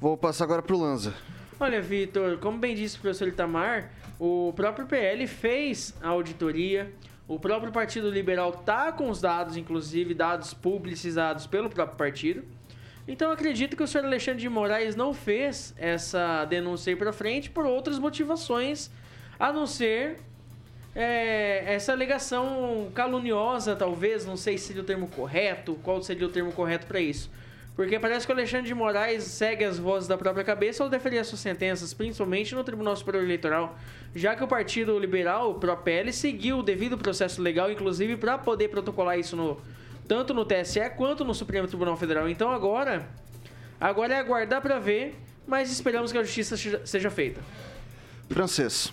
[0.00, 1.14] Vou passar agora pro Lanza.
[1.58, 6.92] Olha, Vitor, como bem disse o professor Itamar, o próprio PL fez a auditoria.
[7.28, 12.44] O próprio Partido Liberal tá com os dados, inclusive dados publicizados pelo próprio partido.
[13.06, 17.48] Então acredito que o senhor Alexandre de Moraes não fez essa denúncia aí para frente
[17.50, 18.90] por outras motivações,
[19.38, 20.18] a não ser
[20.94, 26.30] é, essa alegação caluniosa, talvez, não sei se seria o termo correto, qual seria o
[26.30, 27.30] termo correto para isso.
[27.76, 31.24] Porque parece que o Alexandre de Moraes segue as vozes da própria cabeça ao deferir
[31.24, 33.76] suas sentenças, principalmente no Tribunal Superior Eleitoral,
[34.14, 38.68] já que o Partido Liberal, o ProPL, seguiu o devido processo legal, inclusive para poder
[38.68, 39.60] protocolar isso no,
[40.06, 42.28] tanto no TSE quanto no Supremo Tribunal Federal.
[42.28, 43.08] Então agora,
[43.80, 47.40] agora é aguardar para ver, mas esperamos que a justiça seja- seja feita.
[48.30, 48.92] Francês.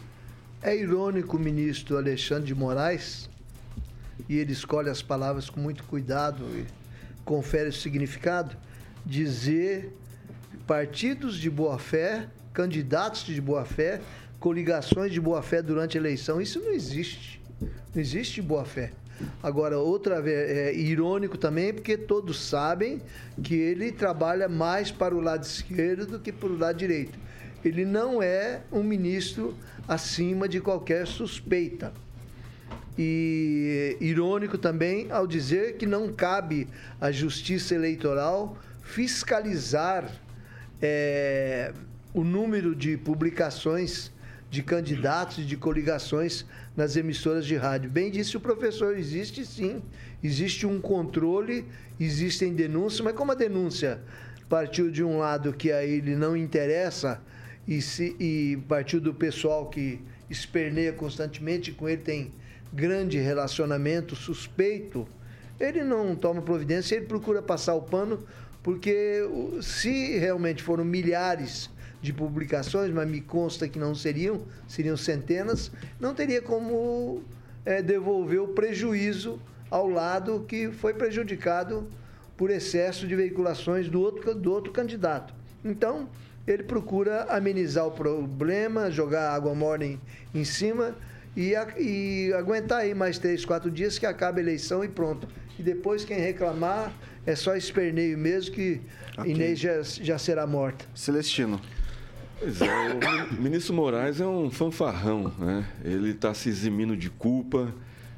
[0.64, 3.30] É irônico o ministro Alexandre de Moraes,
[4.28, 6.66] e ele escolhe as palavras com muito cuidado e
[7.24, 8.56] confere o significado,
[9.06, 9.91] dizer
[10.68, 14.02] partidos de boa-fé, candidatos de boa-fé,
[14.39, 16.41] coligações de boa-fé durante a eleição.
[16.41, 17.41] Isso não existe.
[17.60, 18.91] Não existe boa-fé.
[19.43, 23.02] Agora, outra vez, é irônico também, porque todos sabem
[23.43, 27.20] que ele trabalha mais para o lado esquerdo do que para o lado direito.
[27.64, 29.56] Ele não é um ministro
[29.88, 31.93] acima de qualquer suspeita.
[32.97, 36.68] E irônico também ao dizer que não cabe
[36.99, 38.58] à Justiça Eleitoral
[38.92, 40.12] fiscalizar
[40.82, 41.72] é,
[42.14, 44.12] o número de publicações
[44.50, 47.89] de candidatos e de coligações nas emissoras de rádio.
[47.89, 49.82] Bem disse o professor, existe sim,
[50.22, 51.66] existe um controle,
[51.98, 54.02] existem denúncias, mas como a denúncia
[54.50, 57.22] partiu de um lado que a ele não interessa
[57.66, 62.34] e, se, e partiu do pessoal que esperneia constantemente, com ele tem
[62.74, 65.08] grande relacionamento suspeito,
[65.62, 68.26] ele não toma providência, ele procura passar o pano,
[68.64, 69.28] porque
[69.62, 71.70] se realmente foram milhares
[72.01, 77.24] de publicações, mas me consta que não seriam, seriam centenas, não teria como
[77.66, 79.39] eh, devolver o prejuízo
[79.70, 81.88] ao lado que foi prejudicado
[82.36, 85.34] por excesso de veiculações do outro, do outro candidato.
[85.64, 86.09] Então,
[86.47, 89.86] ele procura amenizar o problema, jogar água morna
[90.34, 90.95] em, cima
[91.38, 95.28] e, e aguentar aí mais três, quatro dias que acaba a eleição e pronto.
[95.59, 96.91] E depois quem reclamar
[97.26, 98.82] é só esperneio mesmo que
[99.18, 99.32] Ok.
[99.32, 100.86] Inês já, já será morta.
[100.96, 101.60] Celestino.
[102.40, 102.68] Pois é,
[103.38, 105.68] o ministro Moraes é um fanfarrão, né?
[105.84, 107.74] Ele está se eximindo de culpa,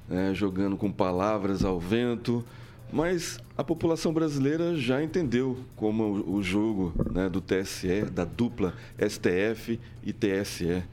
[0.08, 2.46] né, jogando com palavras ao vento,
[2.92, 8.74] mas a população brasileira já entendeu como o o jogo né, do TSE, da dupla
[8.98, 10.84] STF e TSE,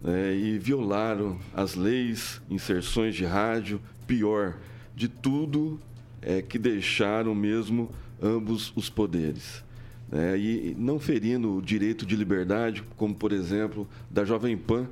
[0.00, 4.54] né, e violaram as leis, inserções de rádio, pior
[4.94, 5.80] de tudo
[6.22, 7.90] é que deixaram mesmo
[8.22, 9.64] ambos os poderes
[10.10, 14.86] né, e não ferindo o direito de liberdade, como por exemplo da Jovem Pan,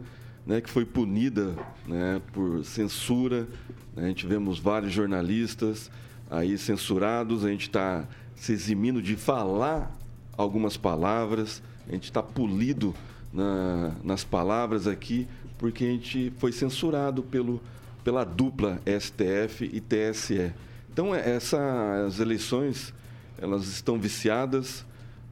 [0.47, 1.55] né, que foi punida
[1.87, 3.47] né, por censura.
[3.95, 5.91] né, a gente vemos vários jornalistas
[6.31, 8.05] aí censurados, a gente está
[8.35, 9.95] se eximindo de falar
[10.37, 12.95] algumas palavras, a gente está polido
[13.33, 15.29] na- nas palavras aqui,
[15.59, 17.61] porque a gente foi censurado pelo,
[18.03, 20.53] pela dupla STF e TSE.
[20.93, 22.93] Então, é- essas eleições,
[23.39, 24.85] elas estão viciadas,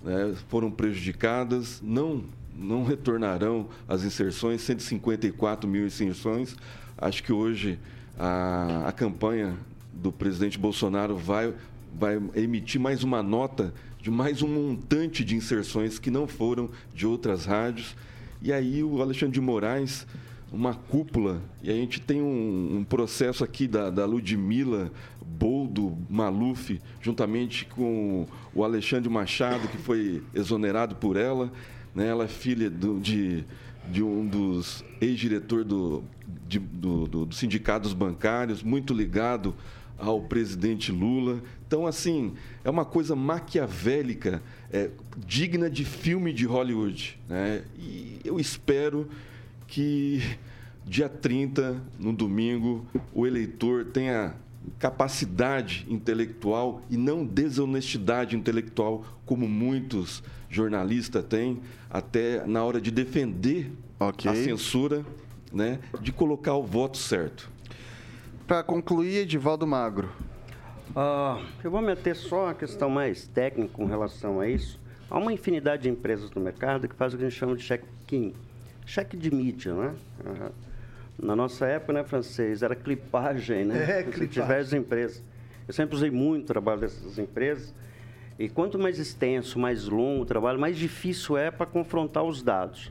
[0.04, 2.24] né, foram prejudicadas, não,
[2.56, 6.56] não retornarão as inserções, 154 mil inserções.
[6.96, 7.78] Acho que hoje
[8.16, 9.56] a, a campanha
[9.92, 11.52] do presidente Bolsonaro vai,
[11.92, 17.04] vai emitir mais uma nota de mais um montante de inserções que não foram de
[17.04, 17.96] outras rádios.
[18.40, 20.06] E aí o Alexandre de Moraes,
[20.52, 24.90] uma cúpula, e a gente tem um, um processo aqui da, da Ludmilla
[25.24, 31.52] Boldo Maluf, juntamente com o Alexandre Machado, que foi exonerado por ela.
[31.94, 32.08] Né?
[32.08, 33.44] Ela é filha do- de,
[33.90, 39.54] de um dos ex-diretor do, do, do, do sindicatos bancários, muito ligado
[39.98, 41.42] ao presidente Lula.
[41.66, 42.32] Então, assim,
[42.64, 44.42] é uma coisa maquiavélica,
[44.72, 44.90] é,
[45.26, 47.18] digna de filme de Hollywood.
[47.28, 47.64] Né?
[47.78, 49.08] E eu espero
[49.68, 50.20] que
[50.84, 54.34] dia 30, no domingo, o eleitor tenha
[54.78, 61.60] capacidade intelectual e não desonestidade intelectual, como muitos jornalistas têm,
[61.90, 64.30] até na hora de defender Ok.
[64.30, 65.04] a censura,
[65.52, 67.50] né, de colocar o voto certo.
[68.46, 70.10] Para concluir, Edivaldo Magro.
[70.96, 74.80] Ah, eu vou meter só a questão mais técnica com relação a isso.
[75.10, 77.62] Há uma infinidade de empresas no mercado que fazem o que a gente chama de
[77.64, 78.32] check-in,
[78.88, 79.94] cheque de mídia, né?
[80.24, 80.50] Ah,
[81.20, 84.00] Na nossa época, né, francês, era clipagem, né?
[84.00, 84.28] É, clipagem.
[84.28, 85.22] Diversas empresas.
[85.66, 87.74] Eu sempre usei muito o trabalho dessas empresas.
[88.38, 92.90] E quanto mais extenso, mais longo o trabalho, mais difícil é para confrontar os dados.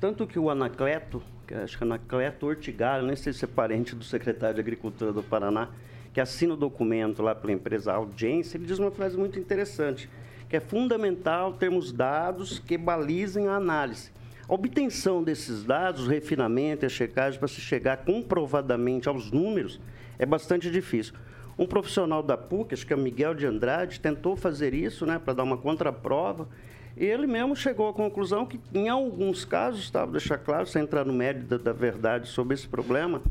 [0.00, 3.94] Tanto que o Anacleto, que acho que é Anacleto Ortigalho, nem sei se é parente
[3.94, 5.68] do secretário de Agricultura do Paraná,
[6.14, 10.08] que assina o documento lá pela empresa Audiência, ele diz uma frase muito interessante,
[10.48, 14.10] que é fundamental termos dados que balizem a análise.
[14.48, 19.80] A obtenção desses dados, o refinamento e a checagem para se chegar comprovadamente aos números
[20.18, 21.14] é bastante difícil.
[21.58, 25.34] Um profissional da PUC, acho que é Miguel de Andrade, tentou fazer isso né, para
[25.34, 26.48] dar uma contraprova.
[26.96, 30.82] E ele mesmo chegou à conclusão que, em alguns casos, tá, vou deixar claro, sem
[30.82, 33.22] entrar no mérito da, da verdade sobre esse problema,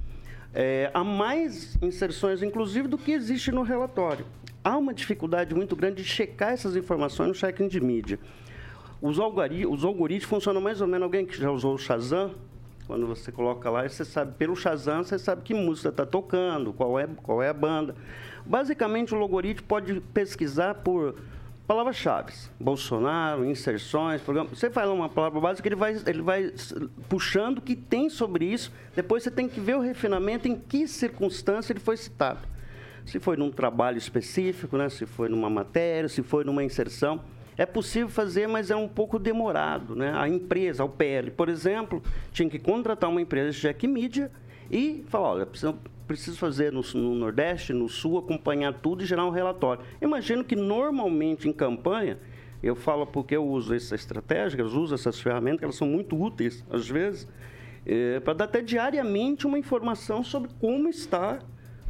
[0.53, 4.25] é, há mais inserções, inclusive, do que existe no relatório.
[4.63, 8.19] Há uma dificuldade muito grande de checar essas informações no check-in de mídia.
[9.01, 11.03] Os, algori- os algoritmos funcionam mais ou menos.
[11.03, 12.31] Alguém que já usou o Shazam,
[12.85, 16.99] quando você coloca lá, você sabe, pelo Shazam, você sabe que música está tocando, qual
[16.99, 17.95] é, qual é a banda.
[18.45, 21.15] Basicamente, o algoritmo pode pesquisar por
[21.65, 22.33] palavras-chave.
[22.59, 24.49] Bolsonaro, inserções, programa.
[24.49, 26.51] Você fala uma palavra básica, ele vai, ele vai
[27.07, 28.71] puxando o que tem sobre isso.
[28.95, 32.39] Depois você tem que ver o refinamento em que circunstância ele foi citado.
[33.05, 34.89] Se foi num trabalho específico, né?
[34.89, 37.21] se foi numa matéria, se foi numa inserção.
[37.57, 39.95] É possível fazer, mas é um pouco demorado.
[39.95, 40.11] Né?
[40.15, 44.31] A empresa, a UPL, por exemplo, tinha que contratar uma empresa de Jack Media
[44.69, 45.75] e falar, olha, preciso,
[46.07, 49.83] preciso fazer no, no Nordeste, no Sul, acompanhar tudo e gerar um relatório.
[50.01, 52.17] Imagino que normalmente em campanha,
[52.63, 56.15] eu falo porque eu uso essa estratégia, eu uso essas ferramentas, que elas são muito
[56.19, 57.27] úteis, às vezes,
[58.23, 61.39] para dar até diariamente uma informação sobre como está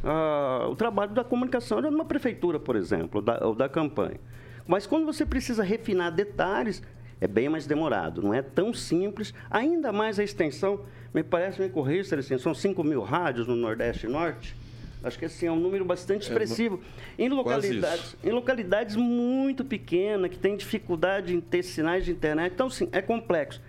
[0.02, 4.18] ah, o trabalho da comunicação de uma prefeitura, por exemplo, ou da, ou da campanha.
[4.66, 6.82] Mas quando você precisa refinar detalhes,
[7.20, 9.32] é bem mais demorado, não é tão simples.
[9.50, 10.80] Ainda mais a extensão,
[11.14, 14.56] me parece, me corrija, assim, são 5 mil rádios no Nordeste e Norte.
[15.04, 16.80] Acho que assim, é um número bastante expressivo.
[17.18, 22.52] em, localidades, em localidades muito pequenas, que têm dificuldade em ter sinais de internet.
[22.52, 23.60] Então, sim, é complexo.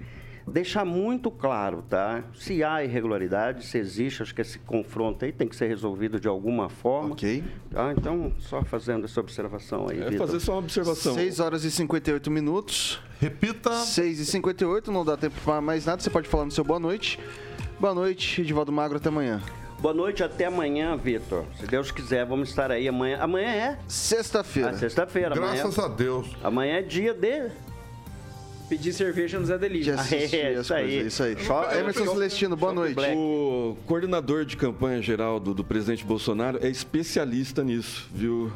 [0.45, 2.23] Deixar muito claro, tá?
[2.35, 6.27] Se há irregularidade, se existe, acho que esse confronto aí tem que ser resolvido de
[6.27, 7.13] alguma forma.
[7.13, 7.43] Ok.
[7.71, 7.93] Tá?
[7.97, 10.27] Então, só fazendo essa observação aí, É Vitor.
[10.27, 11.13] fazer só uma observação.
[11.15, 13.01] 6 horas e 58 minutos.
[13.21, 13.71] Repita.
[13.73, 16.01] 6 e 58 não dá tempo para mais nada.
[16.01, 17.17] Você pode falar no seu boa noite.
[17.79, 19.41] Boa noite, Edivaldo Magro, até amanhã.
[19.79, 21.45] Boa noite, até amanhã, Vitor.
[21.59, 23.17] Se Deus quiser, vamos estar aí amanhã.
[23.19, 23.79] Amanhã é?
[23.87, 24.69] Sexta-feira.
[24.69, 25.35] Ah, sexta-feira.
[25.37, 26.27] Amanhã, Graças a Deus.
[26.43, 27.49] amanhã é dia de...
[28.69, 29.95] Pedir cerveja no Zé De Delícia.
[29.95, 30.83] assistir É, as isso aí.
[31.03, 31.79] coisas, isso aí.
[31.79, 32.95] Emerson Celestino, boa noite.
[32.95, 33.15] Black.
[33.15, 38.51] O coordenador de campanha geral do, do presidente Bolsonaro é especialista nisso, viu?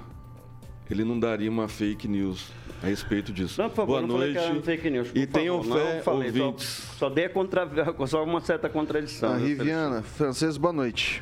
[0.90, 2.48] Ele não daria uma fake news
[2.82, 3.62] a respeito disso.
[3.62, 4.46] Não, por favor, Boa não falei noite.
[4.48, 5.08] que era fake news.
[5.10, 6.68] por e tenham favor, fé, não falei, só- ouvintes.
[6.98, 7.68] Só, dei a contra...
[8.08, 9.34] só uma certa contradição.
[9.34, 11.22] A viu, Riviana, francês, boa noite.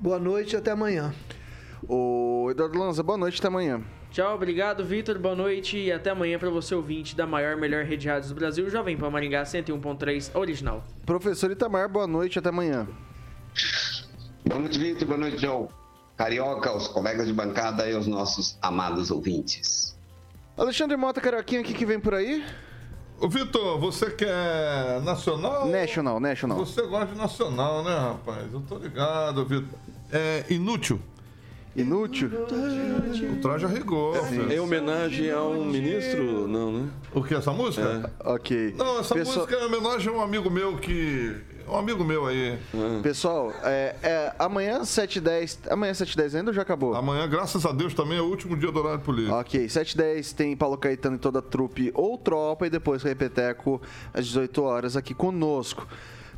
[0.00, 1.14] Boa noite e até amanhã.
[1.86, 3.82] O Eduardo Lanza, boa noite, até amanhã.
[4.14, 5.18] Tchau, obrigado, Vitor.
[5.18, 8.34] Boa noite e até amanhã para você ouvinte da maior, melhor rede de rádios do
[8.36, 10.84] Brasil, Jovem Pan Maringá 101.3 original.
[11.04, 12.86] Professor Itamar, boa noite, até amanhã.
[14.46, 15.08] Boa noite, Vitor.
[15.08, 15.68] Boa noite, João.
[16.16, 19.98] Carioca, os colegas de bancada e os nossos amados ouvintes.
[20.56, 22.44] Alexandre Mota Carioquinha, o que, que vem por aí?
[23.18, 25.66] Ô, Vitor, você quer nacional?
[25.66, 26.58] National, National.
[26.58, 28.46] Você gosta de nacional, né, rapaz?
[28.52, 29.76] Eu tô ligado, Vitor.
[30.12, 31.02] É inútil.
[31.76, 32.30] Inútil?
[33.32, 34.16] O traje a rigor.
[34.26, 34.52] filho.
[34.52, 36.46] Em homenagem a um ministro?
[36.46, 36.88] Não, né?
[37.12, 38.10] O que, essa música?
[38.24, 38.74] Ok.
[38.78, 41.34] Não, essa Pessoal- música é em homenagem a um amigo meu que.
[41.66, 42.58] Um amigo meu aí.
[43.02, 45.60] Pessoal, é, é, amanhã 7h10.
[45.70, 46.94] Amanhã 7h10 ainda ou já acabou?
[46.94, 49.34] Amanhã, graças a Deus, também é o último dia do horário político.
[49.34, 53.80] Ok, 7h10 tem Paulo Caetano e toda a trupe ou tropa e depois Repeteco
[54.12, 55.88] às 18 horas aqui conosco.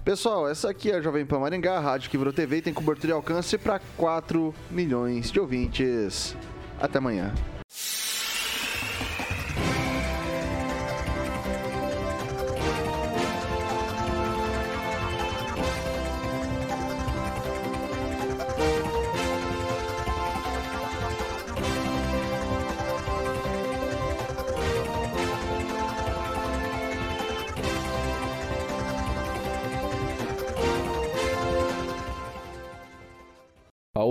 [0.07, 3.11] Pessoal, essa aqui é a Jovem Pan Maringá, rádio que virou TV e tem cobertura
[3.11, 6.36] e alcance para 4 milhões de ouvintes.
[6.80, 7.34] Até amanhã.